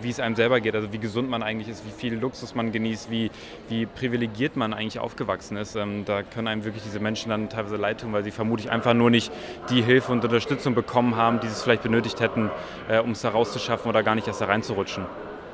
wie 0.00 0.10
es 0.10 0.20
einem 0.20 0.34
selber 0.34 0.60
geht, 0.60 0.74
also 0.74 0.92
wie 0.92 0.98
gesund 0.98 1.28
man 1.28 1.42
eigentlich 1.42 1.68
ist, 1.68 1.84
wie 1.84 1.90
viel 1.90 2.14
Luxus 2.14 2.54
man 2.54 2.72
genießt, 2.72 3.10
wie, 3.10 3.30
wie 3.68 3.86
privilegiert 3.86 4.56
man 4.56 4.72
eigentlich 4.72 4.98
aufgewachsen 4.98 5.56
ist. 5.56 5.76
Ähm, 5.76 6.04
da 6.04 6.22
können 6.22 6.48
einem 6.48 6.64
wirklich 6.64 6.82
diese 6.82 7.00
Menschen 7.00 7.30
dann 7.30 7.48
teilweise 7.48 7.76
leid 7.76 8.00
tun, 8.00 8.12
weil 8.12 8.24
sie 8.24 8.30
vermutlich 8.30 8.70
einfach 8.70 8.94
nur 8.94 9.10
nicht 9.10 9.30
die 9.70 9.82
Hilfe 9.82 10.12
und 10.12 10.24
Unterstützung 10.24 10.74
bekommen 10.74 11.16
haben, 11.16 11.40
die 11.40 11.48
sie 11.48 11.62
vielleicht 11.62 11.82
benötigt 11.82 12.20
hätten, 12.20 12.50
äh, 12.88 12.98
um 12.98 13.12
es 13.12 13.20
da 13.20 13.30
rauszuschaffen 13.30 13.88
oder 13.88 14.02
gar 14.02 14.14
nicht 14.14 14.26
erst 14.26 14.40
da 14.40 14.46
reinzurutschen. 14.46 15.06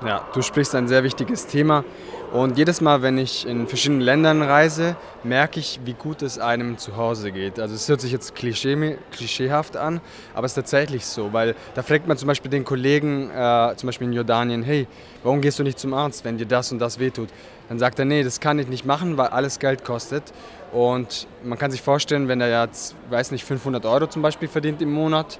Ja, 0.05 0.27
du 0.35 0.43
sprichst 0.43 0.75
ein 0.75 0.89
sehr 0.89 1.05
wichtiges 1.05 1.47
Thema. 1.47 1.85
Und 2.33 2.59
jedes 2.59 2.81
Mal, 2.81 3.03
wenn 3.03 3.19
ich 3.19 3.47
in 3.47 3.69
verschiedenen 3.69 4.01
Ländern 4.01 4.43
reise, 4.43 4.97
merke 5.23 5.61
ich, 5.61 5.79
wie 5.85 5.93
gut 5.93 6.23
es 6.23 6.41
einem 6.41 6.77
zu 6.77 6.97
Hause 6.97 7.31
geht. 7.31 7.61
Also 7.61 7.77
es 7.77 7.89
hört 7.89 8.01
sich 8.01 8.11
jetzt 8.11 8.35
klischee, 8.35 8.99
klischeehaft 9.13 9.77
an, 9.77 10.01
aber 10.35 10.47
es 10.47 10.53
ist 10.53 10.57
tatsächlich 10.57 11.07
so, 11.07 11.33
weil 11.33 11.55
da 11.75 11.83
fragt 11.83 12.09
man 12.09 12.17
zum 12.17 12.27
Beispiel 12.27 12.51
den 12.51 12.65
Kollegen, 12.65 13.31
äh, 13.31 13.75
zum 13.77 13.87
Beispiel 13.87 14.09
in 14.09 14.13
Jordanien, 14.13 14.65
hey, 14.65 14.89
warum 15.23 15.41
gehst 15.41 15.61
du 15.61 15.63
nicht 15.63 15.79
zum 15.79 15.95
Arzt, 15.95 16.25
wenn 16.25 16.37
dir 16.37 16.47
das 16.47 16.73
und 16.73 16.81
das 16.81 16.99
wehtut? 16.99 17.29
Dann 17.69 17.79
sagt 17.79 18.01
er, 18.01 18.05
nee, 18.05 18.25
das 18.25 18.41
kann 18.41 18.59
ich 18.59 18.67
nicht 18.67 18.85
machen, 18.85 19.17
weil 19.19 19.29
alles 19.29 19.61
Geld 19.61 19.85
kostet. 19.85 20.25
Und 20.73 21.29
man 21.45 21.59
kann 21.59 21.71
sich 21.71 21.83
vorstellen, 21.83 22.27
wenn 22.27 22.41
er 22.41 22.65
jetzt, 22.65 22.97
weiß 23.11 23.31
nicht, 23.31 23.45
500 23.45 23.87
Euro 23.87 24.09
zum 24.09 24.23
Beispiel 24.23 24.49
verdient 24.49 24.83
im 24.83 24.91
Monat 24.91 25.39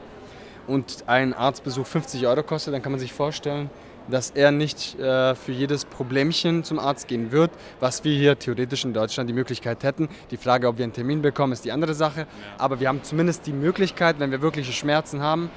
und 0.69 1.05
ein 1.07 1.35
Arztbesuch 1.35 1.87
50 1.87 2.27
Euro 2.27 2.45
kostet, 2.45 2.75
dann 2.75 2.83
kann 2.83 2.93
man 2.93 3.01
sich 3.01 3.13
vorstellen, 3.13 3.71
dass 4.09 4.31
er 4.31 4.51
nicht 4.51 4.99
äh, 4.99 5.35
für 5.35 5.53
jedes 5.53 5.85
Problemchen 5.85 6.65
zum 6.65 6.79
Arzt 6.79 7.09
gehen 7.09 7.33
wird, 7.33 7.51
was 7.81 8.05
wir 8.05 8.17
hier 8.17 8.39
theoretisch 8.39 8.85
in 8.85 8.93
Deutschland 8.93 9.29
die 9.29 9.35
Möglichkeit 9.35 9.83
hätten. 9.83 10.09
Die 10.31 10.37
Frage, 10.37 10.69
ob 10.69 10.79
wir 10.79 10.85
einen 10.85 10.93
Termin 10.93 11.23
bekommen, 11.23 11.53
ist 11.53 11.65
die 11.65 11.73
andere 11.73 11.95
Sache. 11.95 12.21
Ja. 12.21 12.27
Aber 12.59 12.81
wir 12.81 12.89
haben 12.89 13.03
zumindest 13.03 13.47
die 13.47 13.53
Möglichkeit, 13.53 14.19
wenn 14.19 14.31
wir 14.31 14.43
wirkliche 14.43 14.73
Schmerzen 14.73 15.23
haben, 15.23 15.51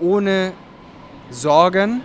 ohne 0.00 0.52
Sorgen, 1.30 2.02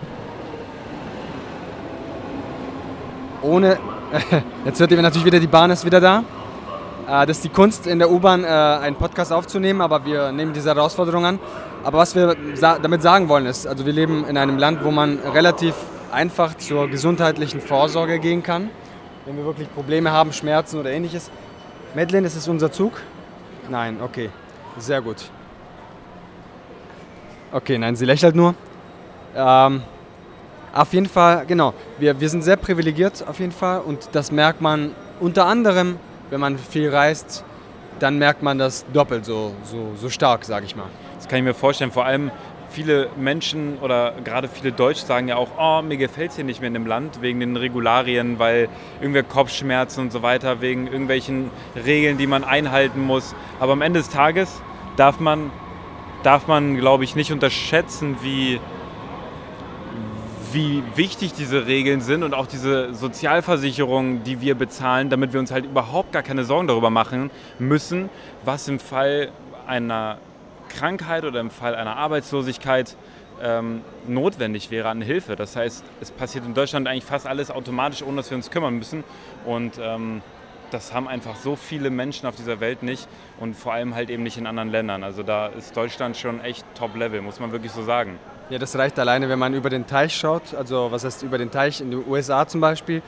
ohne, 3.42 3.78
jetzt 4.64 4.80
hört 4.80 4.90
ihr 4.90 5.00
natürlich 5.02 5.26
wieder, 5.26 5.40
die 5.40 5.46
Bahn 5.46 5.70
ist 5.70 5.84
wieder 5.84 6.00
da. 6.00 6.24
Äh, 7.06 7.26
das 7.26 7.38
ist 7.38 7.44
die 7.44 7.50
Kunst 7.50 7.86
in 7.86 7.98
der 7.98 8.10
U-Bahn, 8.10 8.44
äh, 8.44 8.46
einen 8.46 8.96
Podcast 8.96 9.32
aufzunehmen, 9.32 9.80
aber 9.80 10.04
wir 10.04 10.32
nehmen 10.32 10.52
diese 10.52 10.70
Herausforderung 10.74 11.24
an. 11.24 11.38
Aber 11.82 11.98
was 11.98 12.14
wir 12.14 12.34
damit 12.58 13.02
sagen 13.02 13.28
wollen 13.28 13.46
ist, 13.46 13.66
also 13.66 13.84
wir 13.84 13.92
leben 13.92 14.24
in 14.26 14.38
einem 14.38 14.56
Land, 14.56 14.84
wo 14.84 14.90
man 14.90 15.18
relativ 15.18 15.74
einfach 16.10 16.56
zur 16.56 16.88
gesundheitlichen 16.88 17.60
Vorsorge 17.60 18.18
gehen 18.18 18.42
kann, 18.42 18.70
wenn 19.26 19.36
wir 19.36 19.44
wirklich 19.44 19.72
Probleme 19.74 20.10
haben, 20.10 20.32
Schmerzen 20.32 20.80
oder 20.80 20.90
ähnliches. 20.90 21.30
Medlin, 21.94 22.24
ist 22.24 22.36
es 22.36 22.48
unser 22.48 22.72
Zug? 22.72 22.92
Nein, 23.68 23.98
okay, 24.02 24.30
sehr 24.78 25.02
gut. 25.02 25.30
Okay, 27.52 27.76
nein, 27.76 27.96
sie 27.96 28.06
lächelt 28.06 28.34
nur. 28.34 28.54
Ähm, 29.36 29.82
auf 30.72 30.92
jeden 30.92 31.06
Fall, 31.06 31.44
genau, 31.46 31.74
wir, 31.98 32.18
wir 32.18 32.28
sind 32.28 32.42
sehr 32.42 32.56
privilegiert 32.56 33.24
auf 33.28 33.40
jeden 33.40 33.52
Fall 33.52 33.80
und 33.80 34.08
das 34.12 34.32
merkt 34.32 34.60
man 34.60 34.92
unter 35.20 35.46
anderem, 35.46 35.98
wenn 36.30 36.40
man 36.40 36.58
viel 36.58 36.90
reist, 36.90 37.44
dann 37.98 38.18
merkt 38.18 38.42
man 38.42 38.58
das 38.58 38.84
doppelt 38.92 39.24
so, 39.24 39.54
so, 39.64 39.92
so 39.96 40.08
stark, 40.08 40.44
sage 40.44 40.66
ich 40.66 40.76
mal. 40.76 40.88
Das 41.16 41.28
kann 41.28 41.38
ich 41.38 41.44
mir 41.44 41.54
vorstellen. 41.54 41.90
Vor 41.90 42.04
allem 42.04 42.30
viele 42.70 43.08
Menschen 43.16 43.78
oder 43.78 44.14
gerade 44.24 44.48
viele 44.48 44.72
Deutsche 44.72 45.06
sagen 45.06 45.28
ja 45.28 45.36
auch, 45.36 45.50
oh, 45.58 45.82
mir 45.82 45.96
gefällt 45.96 46.30
es 46.30 46.36
hier 46.36 46.44
nicht 46.44 46.60
mehr 46.60 46.68
in 46.68 46.74
dem 46.74 46.86
Land 46.86 47.22
wegen 47.22 47.40
den 47.40 47.56
Regularien, 47.56 48.38
weil 48.38 48.68
irgendwie 49.00 49.22
Kopfschmerzen 49.22 50.00
und 50.00 50.12
so 50.12 50.22
weiter, 50.22 50.60
wegen 50.60 50.86
irgendwelchen 50.86 51.50
Regeln, 51.76 52.18
die 52.18 52.26
man 52.26 52.42
einhalten 52.42 53.00
muss. 53.00 53.34
Aber 53.60 53.72
am 53.72 53.82
Ende 53.82 54.00
des 54.00 54.10
Tages 54.10 54.60
darf 54.96 55.20
man, 55.20 55.50
darf 56.24 56.48
man 56.48 56.76
glaube 56.76 57.04
ich, 57.04 57.14
nicht 57.14 57.32
unterschätzen, 57.32 58.16
wie, 58.22 58.60
wie 60.54 60.82
wichtig 60.94 61.32
diese 61.34 61.66
Regeln 61.66 62.00
sind 62.00 62.22
und 62.22 62.32
auch 62.32 62.46
diese 62.46 62.94
Sozialversicherung, 62.94 64.22
die 64.22 64.40
wir 64.40 64.54
bezahlen, 64.54 65.10
damit 65.10 65.32
wir 65.32 65.40
uns 65.40 65.50
halt 65.50 65.64
überhaupt 65.64 66.12
gar 66.12 66.22
keine 66.22 66.44
Sorgen 66.44 66.68
darüber 66.68 66.90
machen 66.90 67.30
müssen, 67.58 68.08
was 68.44 68.68
im 68.68 68.78
Fall 68.78 69.30
einer 69.66 70.18
Krankheit 70.68 71.24
oder 71.24 71.40
im 71.40 71.50
Fall 71.50 71.74
einer 71.74 71.96
Arbeitslosigkeit 71.96 72.96
ähm, 73.42 73.82
notwendig 74.06 74.70
wäre 74.70 74.88
an 74.88 75.02
Hilfe. 75.02 75.36
Das 75.36 75.56
heißt, 75.56 75.84
es 76.00 76.10
passiert 76.10 76.44
in 76.44 76.54
Deutschland 76.54 76.86
eigentlich 76.86 77.04
fast 77.04 77.26
alles 77.26 77.50
automatisch, 77.50 78.02
ohne 78.02 78.18
dass 78.18 78.30
wir 78.30 78.36
uns 78.36 78.50
kümmern 78.50 78.74
müssen. 78.74 79.04
Und 79.44 79.74
ähm, 79.80 80.22
das 80.74 80.92
haben 80.92 81.06
einfach 81.06 81.36
so 81.36 81.54
viele 81.54 81.88
Menschen 81.88 82.26
auf 82.26 82.34
dieser 82.34 82.58
Welt 82.58 82.82
nicht 82.82 83.08
und 83.38 83.54
vor 83.54 83.72
allem 83.72 83.94
halt 83.94 84.10
eben 84.10 84.24
nicht 84.24 84.36
in 84.36 84.46
anderen 84.46 84.70
Ländern. 84.70 85.04
Also 85.04 85.22
da 85.22 85.46
ist 85.46 85.76
Deutschland 85.76 86.16
schon 86.16 86.40
echt 86.40 86.66
Top-Level, 86.74 87.22
muss 87.22 87.38
man 87.38 87.52
wirklich 87.52 87.70
so 87.70 87.84
sagen. 87.84 88.18
Ja, 88.50 88.58
das 88.58 88.76
reicht 88.76 88.98
alleine, 88.98 89.28
wenn 89.28 89.38
man 89.38 89.54
über 89.54 89.70
den 89.70 89.86
Teich 89.86 90.14
schaut. 90.14 90.52
Also 90.54 90.88
was 90.90 91.04
heißt 91.04 91.22
über 91.22 91.38
den 91.38 91.50
Teich? 91.50 91.80
In 91.80 91.92
den 91.92 92.04
USA 92.06 92.46
zum 92.46 92.60
Beispiel 92.60 93.02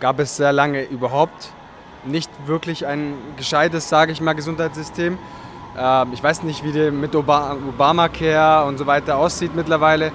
gab 0.00 0.18
es 0.18 0.36
sehr 0.36 0.52
lange 0.52 0.82
überhaupt 0.82 1.50
nicht 2.04 2.28
wirklich 2.46 2.86
ein 2.86 3.14
gescheites, 3.36 3.88
sage 3.88 4.10
ich 4.10 4.20
mal, 4.20 4.32
Gesundheitssystem. 4.32 5.16
Ähm, 5.78 6.08
ich 6.12 6.22
weiß 6.22 6.42
nicht, 6.42 6.64
wie 6.64 6.72
die 6.72 6.90
mit 6.90 7.14
Obamacare 7.14 8.66
und 8.66 8.78
so 8.78 8.86
weiter 8.86 9.16
aussieht 9.16 9.54
mittlerweile, 9.54 10.10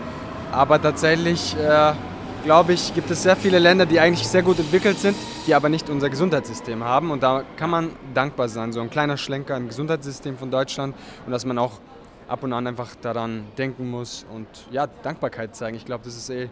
aber 0.51 0.81
tatsächlich 0.81 1.55
äh, 1.55 1.93
glaube 2.47 2.71
ich, 2.71 2.93
gibt 2.93 3.11
es 3.11 3.23
sehr 3.23 3.35
viele 3.35 3.59
Länder, 3.59 3.85
die 3.85 3.99
eigentlich 3.99 4.25
sehr 4.25 4.41
gut 4.41 4.57
entwickelt 4.57 4.97
sind, 4.97 5.17
die 5.45 5.53
aber 5.53 5.67
nicht 5.67 5.89
unser 5.89 6.09
Gesundheitssystem 6.09 6.81
haben. 6.81 7.11
Und 7.11 7.21
da 7.21 7.43
kann 7.57 7.69
man 7.69 7.89
dankbar 8.13 8.47
sein. 8.47 8.71
So 8.71 8.79
ein 8.79 8.89
kleiner 8.89 9.17
Schlenker 9.17 9.57
im 9.57 9.67
Gesundheitssystem 9.67 10.37
von 10.37 10.49
Deutschland 10.49 10.95
und 11.25 11.33
dass 11.33 11.43
man 11.43 11.57
auch 11.57 11.73
ab 12.29 12.43
und 12.43 12.53
an 12.53 12.65
einfach 12.65 12.95
daran 13.01 13.43
denken 13.57 13.91
muss 13.91 14.25
und 14.33 14.47
ja, 14.71 14.87
Dankbarkeit 14.87 15.57
zeigen. 15.57 15.75
Ich 15.75 15.83
glaube, 15.83 16.05
das 16.05 16.15
ist 16.15 16.29
eh 16.29 16.49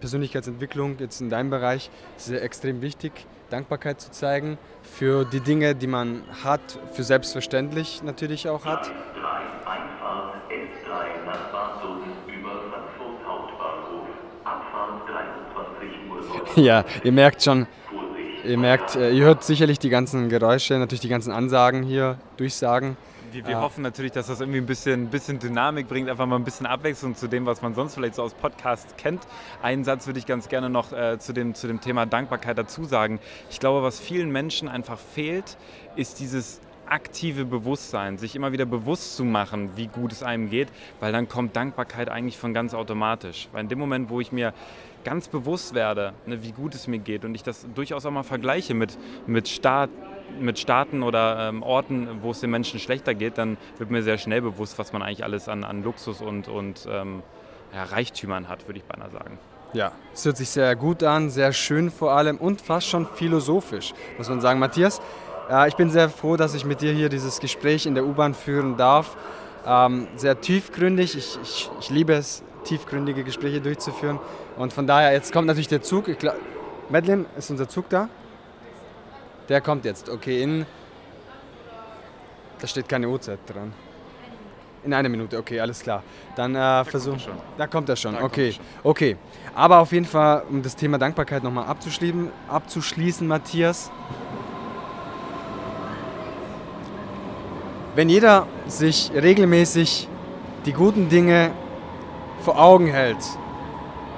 Persönlichkeitsentwicklung 0.00 0.96
jetzt 1.00 1.20
in 1.20 1.28
deinem 1.28 1.50
Bereich 1.50 1.90
sehr 2.16 2.42
extrem 2.42 2.80
wichtig. 2.80 3.12
Dankbarkeit 3.50 4.00
zu 4.00 4.10
zeigen 4.12 4.56
für 4.82 5.26
die 5.26 5.40
Dinge, 5.40 5.74
die 5.74 5.86
man 5.86 6.22
hat, 6.42 6.62
für 6.94 7.04
selbstverständlich 7.04 8.02
natürlich 8.02 8.48
auch 8.48 8.64
hat. 8.64 8.90
Einfahrt 9.66 10.36
S3 10.48 11.26
nach 11.26 11.52
Bahnhofen 11.52 12.12
über 12.26 12.52
Frankfurt 12.70 13.26
Hauptbahnhof. 13.26 14.08
Abfahrt 14.44 15.08
23 15.08 15.48
Uhr. 15.48 15.49
Ja, 16.56 16.84
ihr 17.04 17.12
merkt 17.12 17.42
schon, 17.42 17.66
ihr 18.44 18.58
merkt, 18.58 18.96
äh, 18.96 19.10
ihr 19.10 19.24
hört 19.24 19.44
sicherlich 19.44 19.78
die 19.78 19.90
ganzen 19.90 20.28
Geräusche, 20.28 20.78
natürlich 20.78 21.00
die 21.00 21.08
ganzen 21.08 21.32
Ansagen 21.32 21.82
hier, 21.82 22.18
Durchsagen 22.36 22.96
wir, 23.32 23.44
wir 23.44 23.52
ja. 23.52 23.60
hoffen 23.60 23.82
natürlich, 23.82 24.12
dass 24.12 24.26
das 24.26 24.40
irgendwie 24.40 24.58
ein 24.58 24.66
bisschen, 24.66 25.08
bisschen 25.08 25.38
Dynamik 25.38 25.88
bringt, 25.88 26.08
einfach 26.08 26.26
mal 26.26 26.36
ein 26.36 26.44
bisschen 26.44 26.66
Abwechslung 26.66 27.14
zu 27.14 27.28
dem, 27.28 27.46
was 27.46 27.62
man 27.62 27.74
sonst 27.74 27.94
vielleicht 27.94 28.14
so 28.14 28.22
aus 28.22 28.34
Podcasts 28.34 28.94
kennt. 28.96 29.26
Einen 29.62 29.84
Satz 29.84 30.06
würde 30.06 30.18
ich 30.18 30.26
ganz 30.26 30.48
gerne 30.48 30.70
noch 30.70 30.92
äh, 30.92 31.18
zu, 31.18 31.32
dem, 31.32 31.54
zu 31.54 31.66
dem 31.66 31.80
Thema 31.80 32.06
Dankbarkeit 32.06 32.58
dazu 32.58 32.84
sagen. 32.84 33.20
Ich 33.50 33.60
glaube, 33.60 33.82
was 33.82 34.00
vielen 34.00 34.30
Menschen 34.30 34.68
einfach 34.68 34.98
fehlt, 34.98 35.56
ist 35.96 36.20
dieses 36.20 36.60
aktive 36.90 37.44
Bewusstsein, 37.44 38.18
sich 38.18 38.36
immer 38.36 38.52
wieder 38.52 38.66
bewusst 38.66 39.16
zu 39.16 39.24
machen, 39.24 39.70
wie 39.76 39.86
gut 39.86 40.12
es 40.12 40.22
einem 40.22 40.50
geht, 40.50 40.68
weil 40.98 41.12
dann 41.12 41.28
kommt 41.28 41.56
Dankbarkeit 41.56 42.08
eigentlich 42.08 42.38
von 42.38 42.52
ganz 42.52 42.74
automatisch. 42.74 43.48
Weil 43.52 43.62
in 43.62 43.68
dem 43.68 43.78
Moment, 43.78 44.10
wo 44.10 44.20
ich 44.20 44.32
mir 44.32 44.52
ganz 45.04 45.28
bewusst 45.28 45.74
werde, 45.74 46.12
ne, 46.26 46.42
wie 46.42 46.52
gut 46.52 46.74
es 46.74 46.86
mir 46.86 46.98
geht 46.98 47.24
und 47.24 47.34
ich 47.34 47.42
das 47.42 47.66
durchaus 47.74 48.04
auch 48.06 48.10
mal 48.10 48.22
vergleiche 48.22 48.74
mit, 48.74 48.98
mit, 49.26 49.48
Staat, 49.48 49.90
mit 50.38 50.58
Staaten 50.58 51.02
oder 51.02 51.48
ähm, 51.48 51.62
Orten, 51.62 52.08
wo 52.22 52.32
es 52.32 52.40
den 52.40 52.50
Menschen 52.50 52.80
schlechter 52.80 53.14
geht, 53.14 53.38
dann 53.38 53.56
wird 53.78 53.90
mir 53.90 54.02
sehr 54.02 54.18
schnell 54.18 54.42
bewusst, 54.42 54.78
was 54.78 54.92
man 54.92 55.02
eigentlich 55.02 55.24
alles 55.24 55.48
an, 55.48 55.64
an 55.64 55.82
Luxus 55.82 56.20
und, 56.20 56.48
und 56.48 56.86
ähm, 56.90 57.22
ja, 57.74 57.84
Reichtümern 57.84 58.48
hat, 58.48 58.66
würde 58.66 58.78
ich 58.78 58.84
beinahe 58.84 59.10
sagen. 59.10 59.38
Ja, 59.72 59.92
es 60.12 60.24
hört 60.24 60.36
sich 60.36 60.50
sehr 60.50 60.74
gut 60.74 61.04
an, 61.04 61.30
sehr 61.30 61.52
schön 61.52 61.90
vor 61.90 62.12
allem 62.12 62.38
und 62.38 62.60
fast 62.60 62.88
schon 62.88 63.06
philosophisch, 63.06 63.94
muss 64.18 64.28
man 64.28 64.40
sagen. 64.40 64.58
Matthias, 64.58 65.00
äh, 65.50 65.68
ich 65.68 65.76
bin 65.76 65.90
sehr 65.90 66.08
froh, 66.08 66.36
dass 66.36 66.54
ich 66.54 66.64
mit 66.64 66.80
dir 66.80 66.92
hier 66.92 67.08
dieses 67.08 67.40
Gespräch 67.40 67.86
in 67.86 67.94
der 67.94 68.04
U-Bahn 68.04 68.34
führen 68.34 68.76
darf. 68.76 69.16
Ähm, 69.66 70.08
sehr 70.16 70.40
tiefgründig, 70.40 71.16
ich, 71.16 71.38
ich, 71.42 71.70
ich 71.80 71.90
liebe 71.90 72.14
es, 72.14 72.42
tiefgründige 72.64 73.24
Gespräche 73.24 73.60
durchzuführen. 73.60 74.18
Und 74.56 74.72
von 74.72 74.86
daher, 74.86 75.12
jetzt 75.12 75.32
kommt 75.32 75.46
natürlich 75.46 75.68
der 75.68 75.82
Zug. 75.82 76.06
Glaub, 76.18 76.34
Madeline, 76.88 77.26
ist 77.36 77.50
unser 77.50 77.68
Zug 77.68 77.88
da? 77.88 78.08
Der 79.48 79.60
kommt 79.60 79.84
jetzt. 79.84 80.08
Okay, 80.08 80.42
in. 80.42 80.66
Da 82.60 82.66
steht 82.66 82.88
keine 82.88 83.08
Uhrzeit 83.08 83.38
dran. 83.46 83.72
In 84.82 84.94
einer 84.94 85.08
Minute, 85.08 85.36
okay, 85.36 85.60
alles 85.60 85.80
klar. 85.80 86.02
Dann 86.36 86.54
äh, 86.54 86.84
versuchen. 86.84 87.20
Da 87.58 87.66
kommt 87.66 87.88
er 87.88 87.96
schon. 87.96 88.16
okay, 88.16 88.54
okay. 88.82 89.16
Aber 89.54 89.78
auf 89.78 89.92
jeden 89.92 90.06
Fall, 90.06 90.42
um 90.48 90.62
das 90.62 90.74
Thema 90.74 90.96
Dankbarkeit 90.96 91.42
nochmal 91.42 91.66
abzuschließen, 91.66 92.30
abzuschließen, 92.48 93.26
Matthias. 93.26 93.90
Wenn 97.94 98.08
jeder 98.08 98.46
sich 98.66 99.10
regelmäßig 99.14 100.08
die 100.64 100.72
guten 100.72 101.08
Dinge 101.08 101.50
vor 102.40 102.60
Augen 102.60 102.86
hält 102.86 103.18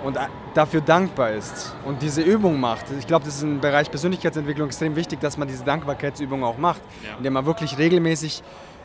und 0.05 0.19
dafür 0.55 0.81
dankbar 0.81 1.31
ist 1.31 1.75
und 1.85 2.03
diese 2.03 2.21
Übung 2.21 2.61
macht. 2.61 2.87
Ich 2.99 3.07
glaube, 3.07 3.25
das 3.25 3.37
ist 3.37 3.43
im 3.43 3.61
Bereich 3.61 3.91
Persönlichkeitsentwicklung 3.91 4.69
extrem 4.69 4.97
wichtig, 4.97 5.21
dass 5.21 5.39
man 5.39 5.49
diese 5.49 5.65
Dankbarkeitsübung 5.65 6.45
auch 6.45 6.59
macht, 6.59 6.83
ja. 7.03 7.17
indem 7.17 7.33
man 7.33 7.47
wirklich 7.47 7.79
regelmäßig 7.79 8.43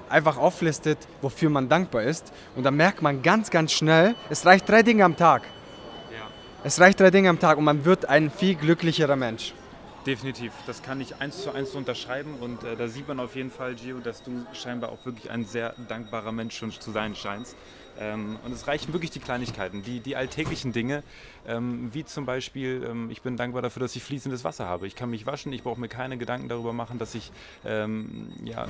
einfach 0.09 0.37
auflistet, 0.37 0.99
wofür 1.21 1.49
man 1.49 1.67
dankbar 1.67 2.03
ist. 2.03 2.31
Und 2.55 2.63
dann 2.63 2.75
merkt 2.75 3.01
man 3.01 3.21
ganz, 3.21 3.49
ganz 3.49 3.73
schnell, 3.73 4.15
es 4.29 4.45
reicht 4.45 4.69
drei 4.69 4.83
Dinge 4.83 5.03
am 5.03 5.17
Tag. 5.17 5.43
Ja. 6.11 6.27
Es 6.63 6.79
reicht 6.79 6.99
drei 6.99 7.11
Dinge 7.11 7.29
am 7.29 7.39
Tag 7.39 7.57
und 7.57 7.65
man 7.65 7.83
wird 7.83 8.07
ein 8.07 8.31
viel 8.31 8.55
glücklicherer 8.55 9.15
Mensch. 9.15 9.53
Definitiv, 10.07 10.53
das 10.65 10.81
kann 10.81 11.01
ich 11.01 11.17
eins 11.17 11.43
zu 11.43 11.51
eins 11.51 11.75
unterschreiben 11.75 12.35
und 12.39 12.63
äh, 12.63 12.77
da 12.77 12.87
sieht 12.87 13.09
man 13.09 13.19
auf 13.19 13.35
jeden 13.35 13.51
Fall, 13.51 13.75
Gio, 13.75 13.99
dass 13.99 14.23
du 14.23 14.45
scheinbar 14.53 14.89
auch 14.89 15.05
wirklich 15.05 15.29
ein 15.29 15.43
sehr 15.43 15.75
dankbarer 15.89 16.31
Mensch 16.31 16.55
schon 16.55 16.71
zu 16.71 16.91
sein 16.91 17.13
scheinst. 17.13 17.57
Ähm, 17.99 18.39
und 18.45 18.53
es 18.53 18.67
reichen 18.67 18.93
wirklich 18.93 19.11
die 19.11 19.19
Kleinigkeiten, 19.19 19.83
die, 19.83 19.99
die 19.99 20.15
alltäglichen 20.15 20.71
Dinge, 20.71 21.03
ähm, 21.45 21.93
wie 21.93 22.05
zum 22.05 22.25
Beispiel, 22.25 22.87
ähm, 22.89 23.09
ich 23.09 23.21
bin 23.21 23.35
dankbar 23.35 23.61
dafür, 23.61 23.81
dass 23.81 23.97
ich 23.97 24.03
fließendes 24.03 24.45
Wasser 24.45 24.65
habe. 24.65 24.87
Ich 24.87 24.95
kann 24.95 25.09
mich 25.09 25.25
waschen, 25.25 25.51
ich 25.51 25.63
brauche 25.63 25.81
mir 25.81 25.89
keine 25.89 26.17
Gedanken 26.17 26.47
darüber 26.47 26.71
machen, 26.71 26.99
dass 26.99 27.13
ich 27.13 27.33
ähm, 27.65 28.29
ja, 28.45 28.65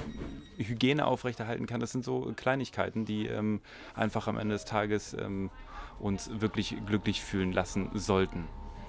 Hygiene 0.57 1.05
aufrechterhalten 1.05 1.67
kann. 1.67 1.79
Das 1.79 1.91
sind 1.91 2.03
so 2.03 2.33
Kleinigkeiten, 2.35 3.05
die 3.05 3.27
ähm, 3.27 3.61
einfach 3.93 4.27
am 4.27 4.39
Ende 4.39 4.55
des 4.55 4.65
Tages 4.65 5.13
ähm, 5.13 5.51
uns 5.99 6.31
wirklich 6.41 6.75
glücklich 6.87 7.21
fühlen 7.21 7.53
lassen 7.53 7.91
sollten. 7.93 8.47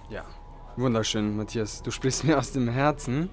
Ja, 0.09 0.25
Wunderschön, 0.79 1.37
Matthias. 1.37 1.83
Du 1.83 1.91
sprichst 1.91 2.23
mir 2.25 2.39
aus 2.39 2.53
dem 2.53 2.69
Herzen. 2.69 3.31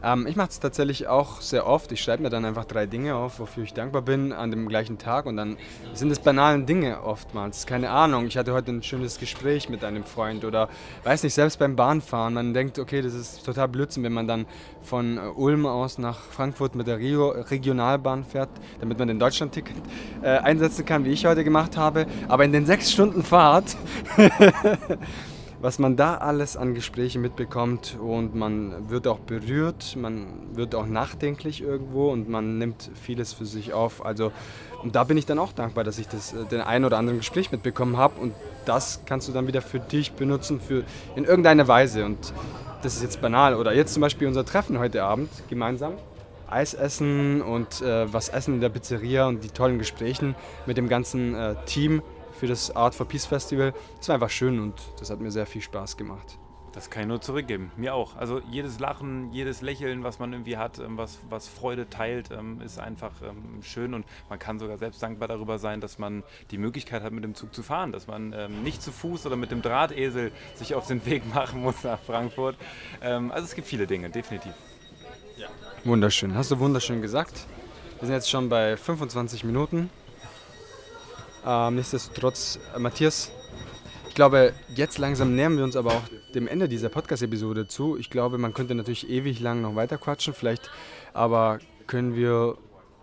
Ähm, 0.00 0.28
ich 0.28 0.36
mache 0.36 0.50
es 0.50 0.60
tatsächlich 0.60 1.08
auch 1.08 1.40
sehr 1.40 1.66
oft. 1.66 1.90
Ich 1.90 2.00
schreibe 2.00 2.22
mir 2.22 2.30
dann 2.30 2.44
einfach 2.44 2.66
drei 2.66 2.86
Dinge 2.86 3.16
auf, 3.16 3.40
wofür 3.40 3.64
ich 3.64 3.74
dankbar 3.74 4.02
bin 4.02 4.32
an 4.32 4.52
dem 4.52 4.68
gleichen 4.68 4.96
Tag. 4.96 5.26
Und 5.26 5.36
dann 5.36 5.56
sind 5.92 6.12
es 6.12 6.20
banalen 6.20 6.66
Dinge 6.66 7.02
oftmals. 7.02 7.66
Keine 7.66 7.90
Ahnung, 7.90 8.28
ich 8.28 8.36
hatte 8.36 8.52
heute 8.52 8.70
ein 8.70 8.84
schönes 8.84 9.18
Gespräch 9.18 9.68
mit 9.68 9.82
einem 9.82 10.04
Freund 10.04 10.44
oder 10.44 10.68
weiß 11.02 11.24
nicht, 11.24 11.34
selbst 11.34 11.58
beim 11.58 11.74
Bahnfahren. 11.74 12.34
Man 12.34 12.54
denkt, 12.54 12.78
okay, 12.78 13.02
das 13.02 13.14
ist 13.14 13.44
total 13.44 13.66
Blödsinn, 13.66 14.04
wenn 14.04 14.12
man 14.12 14.28
dann 14.28 14.46
von 14.80 15.18
Ulm 15.18 15.66
aus 15.66 15.98
nach 15.98 16.20
Frankfurt 16.20 16.76
mit 16.76 16.86
der 16.86 16.98
Rio 16.98 17.30
Regionalbahn 17.30 18.22
fährt, 18.22 18.50
damit 18.78 19.00
man 19.00 19.08
den 19.08 19.18
Deutschlandticket 19.18 19.74
äh, 20.22 20.28
einsetzen 20.28 20.84
kann, 20.84 21.04
wie 21.04 21.10
ich 21.10 21.26
heute 21.26 21.42
gemacht 21.42 21.76
habe. 21.76 22.06
Aber 22.28 22.44
in 22.44 22.52
den 22.52 22.66
sechs 22.66 22.92
Stunden 22.92 23.24
Fahrt 23.24 23.76
was 25.64 25.78
man 25.78 25.96
da 25.96 26.18
alles 26.18 26.58
an 26.58 26.74
Gesprächen 26.74 27.22
mitbekommt 27.22 27.96
und 27.98 28.34
man 28.34 28.90
wird 28.90 29.08
auch 29.08 29.18
berührt, 29.18 29.96
man 29.96 30.26
wird 30.52 30.74
auch 30.74 30.84
nachdenklich 30.84 31.62
irgendwo 31.62 32.10
und 32.12 32.28
man 32.28 32.58
nimmt 32.58 32.90
vieles 33.00 33.32
für 33.32 33.46
sich 33.46 33.72
auf. 33.72 34.04
Also 34.04 34.30
und 34.82 34.94
da 34.94 35.04
bin 35.04 35.16
ich 35.16 35.24
dann 35.24 35.38
auch 35.38 35.52
dankbar, 35.52 35.82
dass 35.82 35.98
ich 35.98 36.06
das 36.06 36.34
äh, 36.34 36.44
den 36.44 36.60
ein 36.60 36.84
oder 36.84 36.98
anderen 36.98 37.20
Gespräch 37.20 37.50
mitbekommen 37.50 37.96
habe 37.96 38.20
und 38.20 38.34
das 38.66 39.00
kannst 39.06 39.26
du 39.26 39.32
dann 39.32 39.46
wieder 39.46 39.62
für 39.62 39.80
dich 39.80 40.12
benutzen 40.12 40.60
für 40.60 40.84
in 41.16 41.24
irgendeiner 41.24 41.66
Weise 41.66 42.04
und 42.04 42.34
das 42.82 42.96
ist 42.96 43.02
jetzt 43.02 43.22
banal 43.22 43.54
oder 43.54 43.74
jetzt 43.74 43.94
zum 43.94 44.02
Beispiel 44.02 44.28
unser 44.28 44.44
Treffen 44.44 44.78
heute 44.78 45.02
Abend 45.02 45.30
gemeinsam. 45.48 45.94
Eis 46.46 46.74
essen 46.74 47.40
und 47.40 47.80
äh, 47.80 48.12
was 48.12 48.28
essen 48.28 48.56
in 48.56 48.60
der 48.60 48.68
Pizzeria 48.68 49.28
und 49.28 49.42
die 49.42 49.48
tollen 49.48 49.78
Gespräche 49.78 50.34
mit 50.66 50.76
dem 50.76 50.90
ganzen 50.90 51.34
äh, 51.34 51.54
Team 51.64 52.02
für 52.38 52.46
das 52.46 52.74
Art 52.74 52.94
for 52.94 53.06
Peace 53.06 53.26
Festival. 53.26 53.72
Das 53.98 54.08
war 54.08 54.14
einfach 54.14 54.30
schön 54.30 54.58
und 54.60 54.74
das 54.98 55.10
hat 55.10 55.20
mir 55.20 55.30
sehr 55.30 55.46
viel 55.46 55.62
Spaß 55.62 55.96
gemacht. 55.96 56.38
Das 56.74 56.90
kann 56.90 57.02
ich 57.02 57.08
nur 57.08 57.20
zurückgeben. 57.20 57.70
Mir 57.76 57.94
auch. 57.94 58.16
Also 58.16 58.40
jedes 58.50 58.80
Lachen, 58.80 59.32
jedes 59.32 59.62
Lächeln, 59.62 60.02
was 60.02 60.18
man 60.18 60.32
irgendwie 60.32 60.56
hat, 60.56 60.80
ähm, 60.80 60.98
was, 60.98 61.20
was 61.30 61.46
Freude 61.46 61.88
teilt, 61.88 62.30
ähm, 62.32 62.60
ist 62.60 62.80
einfach 62.80 63.12
ähm, 63.22 63.62
schön 63.62 63.94
und 63.94 64.04
man 64.28 64.40
kann 64.40 64.58
sogar 64.58 64.76
selbst 64.76 65.00
dankbar 65.00 65.28
darüber 65.28 65.60
sein, 65.60 65.80
dass 65.80 66.00
man 66.00 66.24
die 66.50 66.58
Möglichkeit 66.58 67.04
hat, 67.04 67.12
mit 67.12 67.22
dem 67.22 67.36
Zug 67.36 67.54
zu 67.54 67.62
fahren, 67.62 67.92
dass 67.92 68.08
man 68.08 68.34
nicht 68.64 68.82
zu 68.82 68.90
Fuß 68.90 69.24
oder 69.26 69.36
mit 69.36 69.52
dem 69.52 69.62
Drahtesel 69.62 70.32
sich 70.56 70.74
auf 70.74 70.88
den 70.88 71.06
Weg 71.06 71.32
machen 71.32 71.60
muss 71.60 71.84
nach 71.84 72.00
Frankfurt. 72.00 72.56
Also 73.00 73.44
es 73.44 73.54
gibt 73.54 73.68
viele 73.68 73.86
Dinge, 73.86 74.10
definitiv. 74.10 74.52
Ja. 75.36 75.48
Wunderschön. 75.84 76.34
Hast 76.34 76.50
du 76.50 76.58
wunderschön 76.58 77.02
gesagt. 77.02 77.46
Wir 77.98 78.06
sind 78.06 78.14
jetzt 78.14 78.30
schon 78.30 78.48
bei 78.48 78.76
25 78.76 79.44
Minuten. 79.44 79.90
Ähm, 81.46 81.74
nichtsdestotrotz, 81.74 82.58
äh, 82.74 82.78
Matthias, 82.78 83.30
ich 84.08 84.14
glaube, 84.14 84.52
jetzt 84.74 84.98
langsam 84.98 85.34
nähern 85.34 85.56
wir 85.56 85.64
uns 85.64 85.76
aber 85.76 85.92
auch 85.92 86.02
dem 86.34 86.46
Ende 86.46 86.68
dieser 86.68 86.88
Podcast-Episode 86.88 87.66
zu. 87.66 87.98
Ich 87.98 88.10
glaube, 88.10 88.38
man 88.38 88.54
könnte 88.54 88.74
natürlich 88.74 89.10
ewig 89.10 89.40
lang 89.40 89.60
noch 89.60 89.74
weiter 89.74 89.98
quatschen, 89.98 90.34
vielleicht 90.34 90.70
aber 91.12 91.58
können 91.86 92.14
wir, 92.14 92.56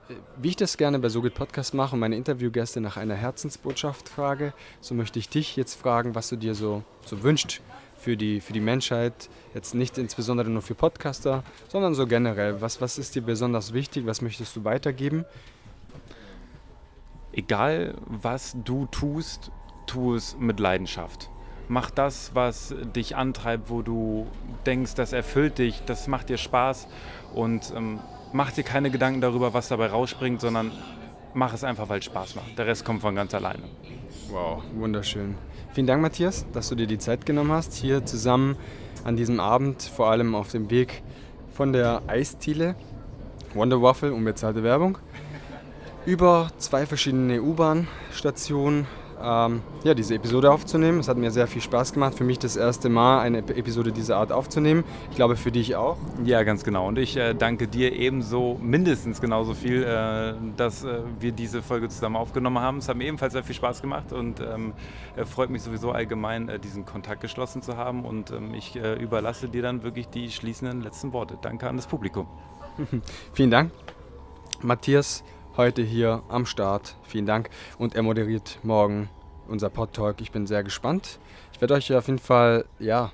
äh, 0.10 0.14
wie 0.42 0.50
ich 0.50 0.56
das 0.56 0.78
gerne 0.78 1.00
bei 1.00 1.10
SoGit 1.10 1.36
Podcast 1.36 1.74
mache, 1.74 1.98
meine 1.98 2.16
Interviewgäste 2.16 2.82
nach 2.82 2.98
einer 2.98 3.16
Herzensbotschaft 3.16 4.10
frage, 4.10 4.54
so 4.80 4.96
möchte 4.96 5.20
ich 5.20 5.30
dich 5.30 5.56
jetzt 5.56 5.76
fragen, 5.76 6.16
was 6.16 6.30
du 6.30 6.36
dir 6.36 6.56
so, 6.56 6.84
so 7.06 7.22
wünscht 7.24 7.62
für 8.00 8.18
die, 8.18 8.42
für 8.42 8.54
die 8.54 8.60
Menschheit, 8.60 9.30
jetzt 9.54 9.76
nicht 9.76 10.00
insbesondere 10.00 10.50
nur 10.50 10.64
für 10.64 10.74
Podcaster, 10.74 11.44
sondern 11.68 11.94
so 11.94 12.08
generell. 12.08 12.60
Was, 12.60 12.82
was 12.82 12.98
ist 12.98 13.14
dir 13.14 13.22
besonders 13.22 13.74
wichtig, 13.74 14.08
was 14.08 14.22
möchtest 14.22 14.56
du 14.56 14.64
weitergeben? 14.64 15.26
Egal 17.34 17.96
was 18.06 18.56
du 18.64 18.86
tust, 18.88 19.52
tu 19.86 20.16
es 20.16 20.38
mit 20.40 20.60
Leidenschaft. 20.60 21.30
Mach 21.68 21.90
das, 21.90 22.32
was 22.34 22.76
dich 22.96 23.16
antreibt, 23.16 23.70
wo 23.70 23.82
du 23.82 24.28
denkst, 24.66 24.96
das 24.96 25.14
erfüllt 25.14 25.58
dich, 25.58 25.84
das 25.86 26.08
macht 26.08 26.30
dir 26.30 26.38
Spaß 26.38 26.88
und 27.34 27.74
ähm, 27.76 28.00
mach 28.34 28.52
dir 28.52 28.64
keine 28.64 28.92
Gedanken 28.92 29.22
darüber, 29.22 29.54
was 29.54 29.70
dabei 29.70 29.88
rausspringt, 29.88 30.42
sondern 30.42 30.72
mach 31.34 31.54
es 31.54 31.64
einfach, 31.64 31.88
weil 31.88 32.00
es 32.00 32.06
Spaß 32.06 32.36
macht. 32.36 32.58
Der 32.58 32.68
Rest 32.68 32.84
kommt 32.84 33.02
von 33.02 33.16
ganz 33.16 33.34
alleine. 33.34 33.64
Wow, 34.30 34.64
wunderschön. 34.76 35.36
Vielen 35.74 35.88
Dank, 35.88 36.02
Matthias, 36.02 36.46
dass 36.52 36.68
du 36.68 36.76
dir 36.76 36.88
die 36.88 36.98
Zeit 36.98 37.26
genommen 37.26 37.52
hast, 37.52 37.74
hier 37.74 38.06
zusammen 38.06 38.58
an 39.06 39.16
diesem 39.16 39.40
Abend, 39.40 39.82
vor 39.82 40.12
allem 40.12 40.36
auf 40.36 40.52
dem 40.52 40.70
Weg 40.70 41.02
von 41.54 41.72
der 41.72 42.02
Eisdiele 42.08 42.76
Wonder 43.54 43.82
Waffle, 43.82 44.14
unbezahlte 44.14 44.64
Werbung, 44.64 44.98
über 46.06 46.50
zwei 46.58 46.86
verschiedene 46.86 47.42
U-Bahn-Stationen 47.42 48.88
ähm, 49.24 49.62
ja, 49.84 49.94
diese 49.94 50.16
Episode 50.16 50.52
aufzunehmen. 50.52 51.00
Es 51.00 51.08
hat 51.08 51.18
mir 51.18 51.32
sehr 51.32 51.48
viel 51.48 51.62
Spaß 51.62 51.94
gemacht. 51.94 52.16
Für 52.16 52.24
mich 52.24 52.40
das 52.40 52.56
erste 52.56 52.90
Mal 52.90 53.22
eine 53.22 53.40
Episode 53.40 53.92
dieser 53.92 54.18
Art 54.18 54.32
aufzunehmen. 54.32 54.84
Ich 55.12 55.16
glaube 55.16 55.36
für 55.36 55.52
dich 55.52 55.76
auch. 55.76 55.98
Ja, 56.24 56.44
ganz 56.44 56.64
genau. 56.64 56.88
Und 56.88 56.98
ich 56.98 57.18
äh, 57.18 57.34
danke 57.34 57.68
dir 57.68 57.94
ebenso 57.94 58.58
mindestens 58.62 59.22
genauso 59.22 59.54
viel, 59.54 59.84
äh, 59.84 60.34
dass 60.58 60.84
äh, 60.84 61.02
wir 61.20 61.32
diese 61.32 61.62
Folge 61.62 61.90
zusammen 61.90 62.16
aufgenommen 62.16 62.60
haben. 62.60 62.78
Es 62.78 62.90
hat 62.90 62.98
mir 62.98 63.06
ebenfalls 63.06 63.34
sehr 63.34 63.44
viel 63.44 63.56
Spaß 63.56 63.82
gemacht 63.82 64.12
und 64.12 64.40
ähm, 64.40 64.74
freut 65.26 65.50
mich 65.50 65.62
sowieso 65.62 65.92
allgemein, 65.92 66.50
äh, 66.50 66.60
diesen 66.60 66.86
Kontakt 66.86 67.22
geschlossen 67.22 67.62
zu 67.62 67.78
haben. 67.78 68.06
Und 68.06 68.32
ähm, 68.32 68.54
ich 68.54 68.76
äh, 68.76 68.96
überlasse 68.96 69.50
dir 69.50 69.62
dann 69.62 69.84
wirklich 69.84 70.08
die 70.08 70.32
schließenden 70.32 70.82
letzten 70.82 71.14
Worte. 71.14 71.38
Danke 71.42 71.70
an 71.70 71.78
das 71.78 71.88
Publikum. 71.88 72.28
Vielen 73.34 73.52
Dank. 73.52 73.72
Matthias, 74.64 75.24
heute 75.58 75.82
hier 75.82 76.24
am 76.30 76.46
Start. 76.46 76.96
Vielen 77.04 77.26
Dank. 77.26 77.50
Und 77.78 77.96
er 77.96 78.04
moderiert 78.04 78.60
morgen 78.64 79.10
unser 79.48 79.70
Pod-Talk. 79.70 80.22
Ich 80.22 80.32
bin 80.32 80.48
sehr 80.48 80.64
gespannt. 80.64 81.20
Ich 81.54 81.62
werde 81.62 81.74
euch 81.74 81.94
auf 81.94 82.08
jeden 82.08 82.20
Fall, 82.20 82.66
ja, 82.80 83.12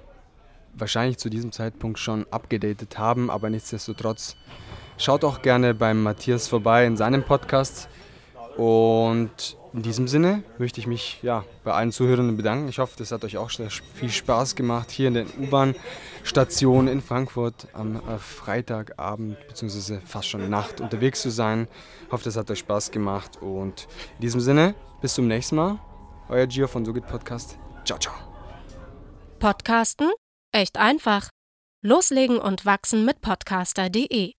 wahrscheinlich 0.73 1.17
zu 1.17 1.29
diesem 1.29 1.51
Zeitpunkt 1.51 1.99
schon 1.99 2.25
abgedatet 2.31 2.97
haben, 2.97 3.31
aber 3.31 3.49
nichtsdestotrotz 3.49 4.35
schaut 4.97 5.23
auch 5.23 5.41
gerne 5.41 5.73
beim 5.73 6.03
Matthias 6.03 6.47
vorbei 6.47 6.85
in 6.85 6.97
seinem 6.97 7.23
Podcast. 7.23 7.89
Und 8.57 9.55
in 9.73 9.83
diesem 9.83 10.07
Sinne 10.07 10.43
möchte 10.57 10.79
ich 10.79 10.87
mich 10.87 11.19
ja, 11.21 11.45
bei 11.63 11.73
allen 11.73 11.91
Zuhörenden 11.91 12.37
bedanken. 12.37 12.67
Ich 12.69 12.79
hoffe, 12.79 12.95
das 12.97 13.11
hat 13.11 13.23
euch 13.23 13.37
auch 13.37 13.51
viel 13.51 14.09
Spaß 14.09 14.55
gemacht, 14.55 14.89
hier 14.89 15.09
in 15.09 15.13
der 15.13 15.25
U-Bahn-Station 15.39 16.87
in 16.87 17.01
Frankfurt 17.01 17.67
am 17.73 17.97
äh, 17.97 18.17
Freitagabend 18.17 19.37
bzw. 19.47 19.99
fast 20.03 20.29
schon 20.29 20.49
Nacht 20.49 20.81
unterwegs 20.81 21.21
zu 21.21 21.29
sein. 21.29 21.67
Ich 22.07 22.11
hoffe, 22.11 22.23
das 22.23 22.35
hat 22.35 22.49
euch 22.49 22.59
Spaß 22.59 22.89
gemacht 22.89 23.37
und 23.41 23.87
in 24.15 24.21
diesem 24.21 24.41
Sinne, 24.41 24.73
bis 25.01 25.13
zum 25.13 25.27
nächsten 25.27 25.55
Mal. 25.55 25.79
Euer 26.27 26.47
Gio 26.47 26.67
von 26.67 26.83
Sogit 26.83 27.05
Podcast. 27.05 27.59
Ciao, 27.85 27.99
ciao. 27.99 28.15
Podcasten? 29.37 30.09
Echt 30.51 30.77
einfach. 30.77 31.29
Loslegen 31.83 32.39
und 32.39 32.65
wachsen 32.65 33.05
mit 33.05 33.21
podcaster.de 33.21 34.36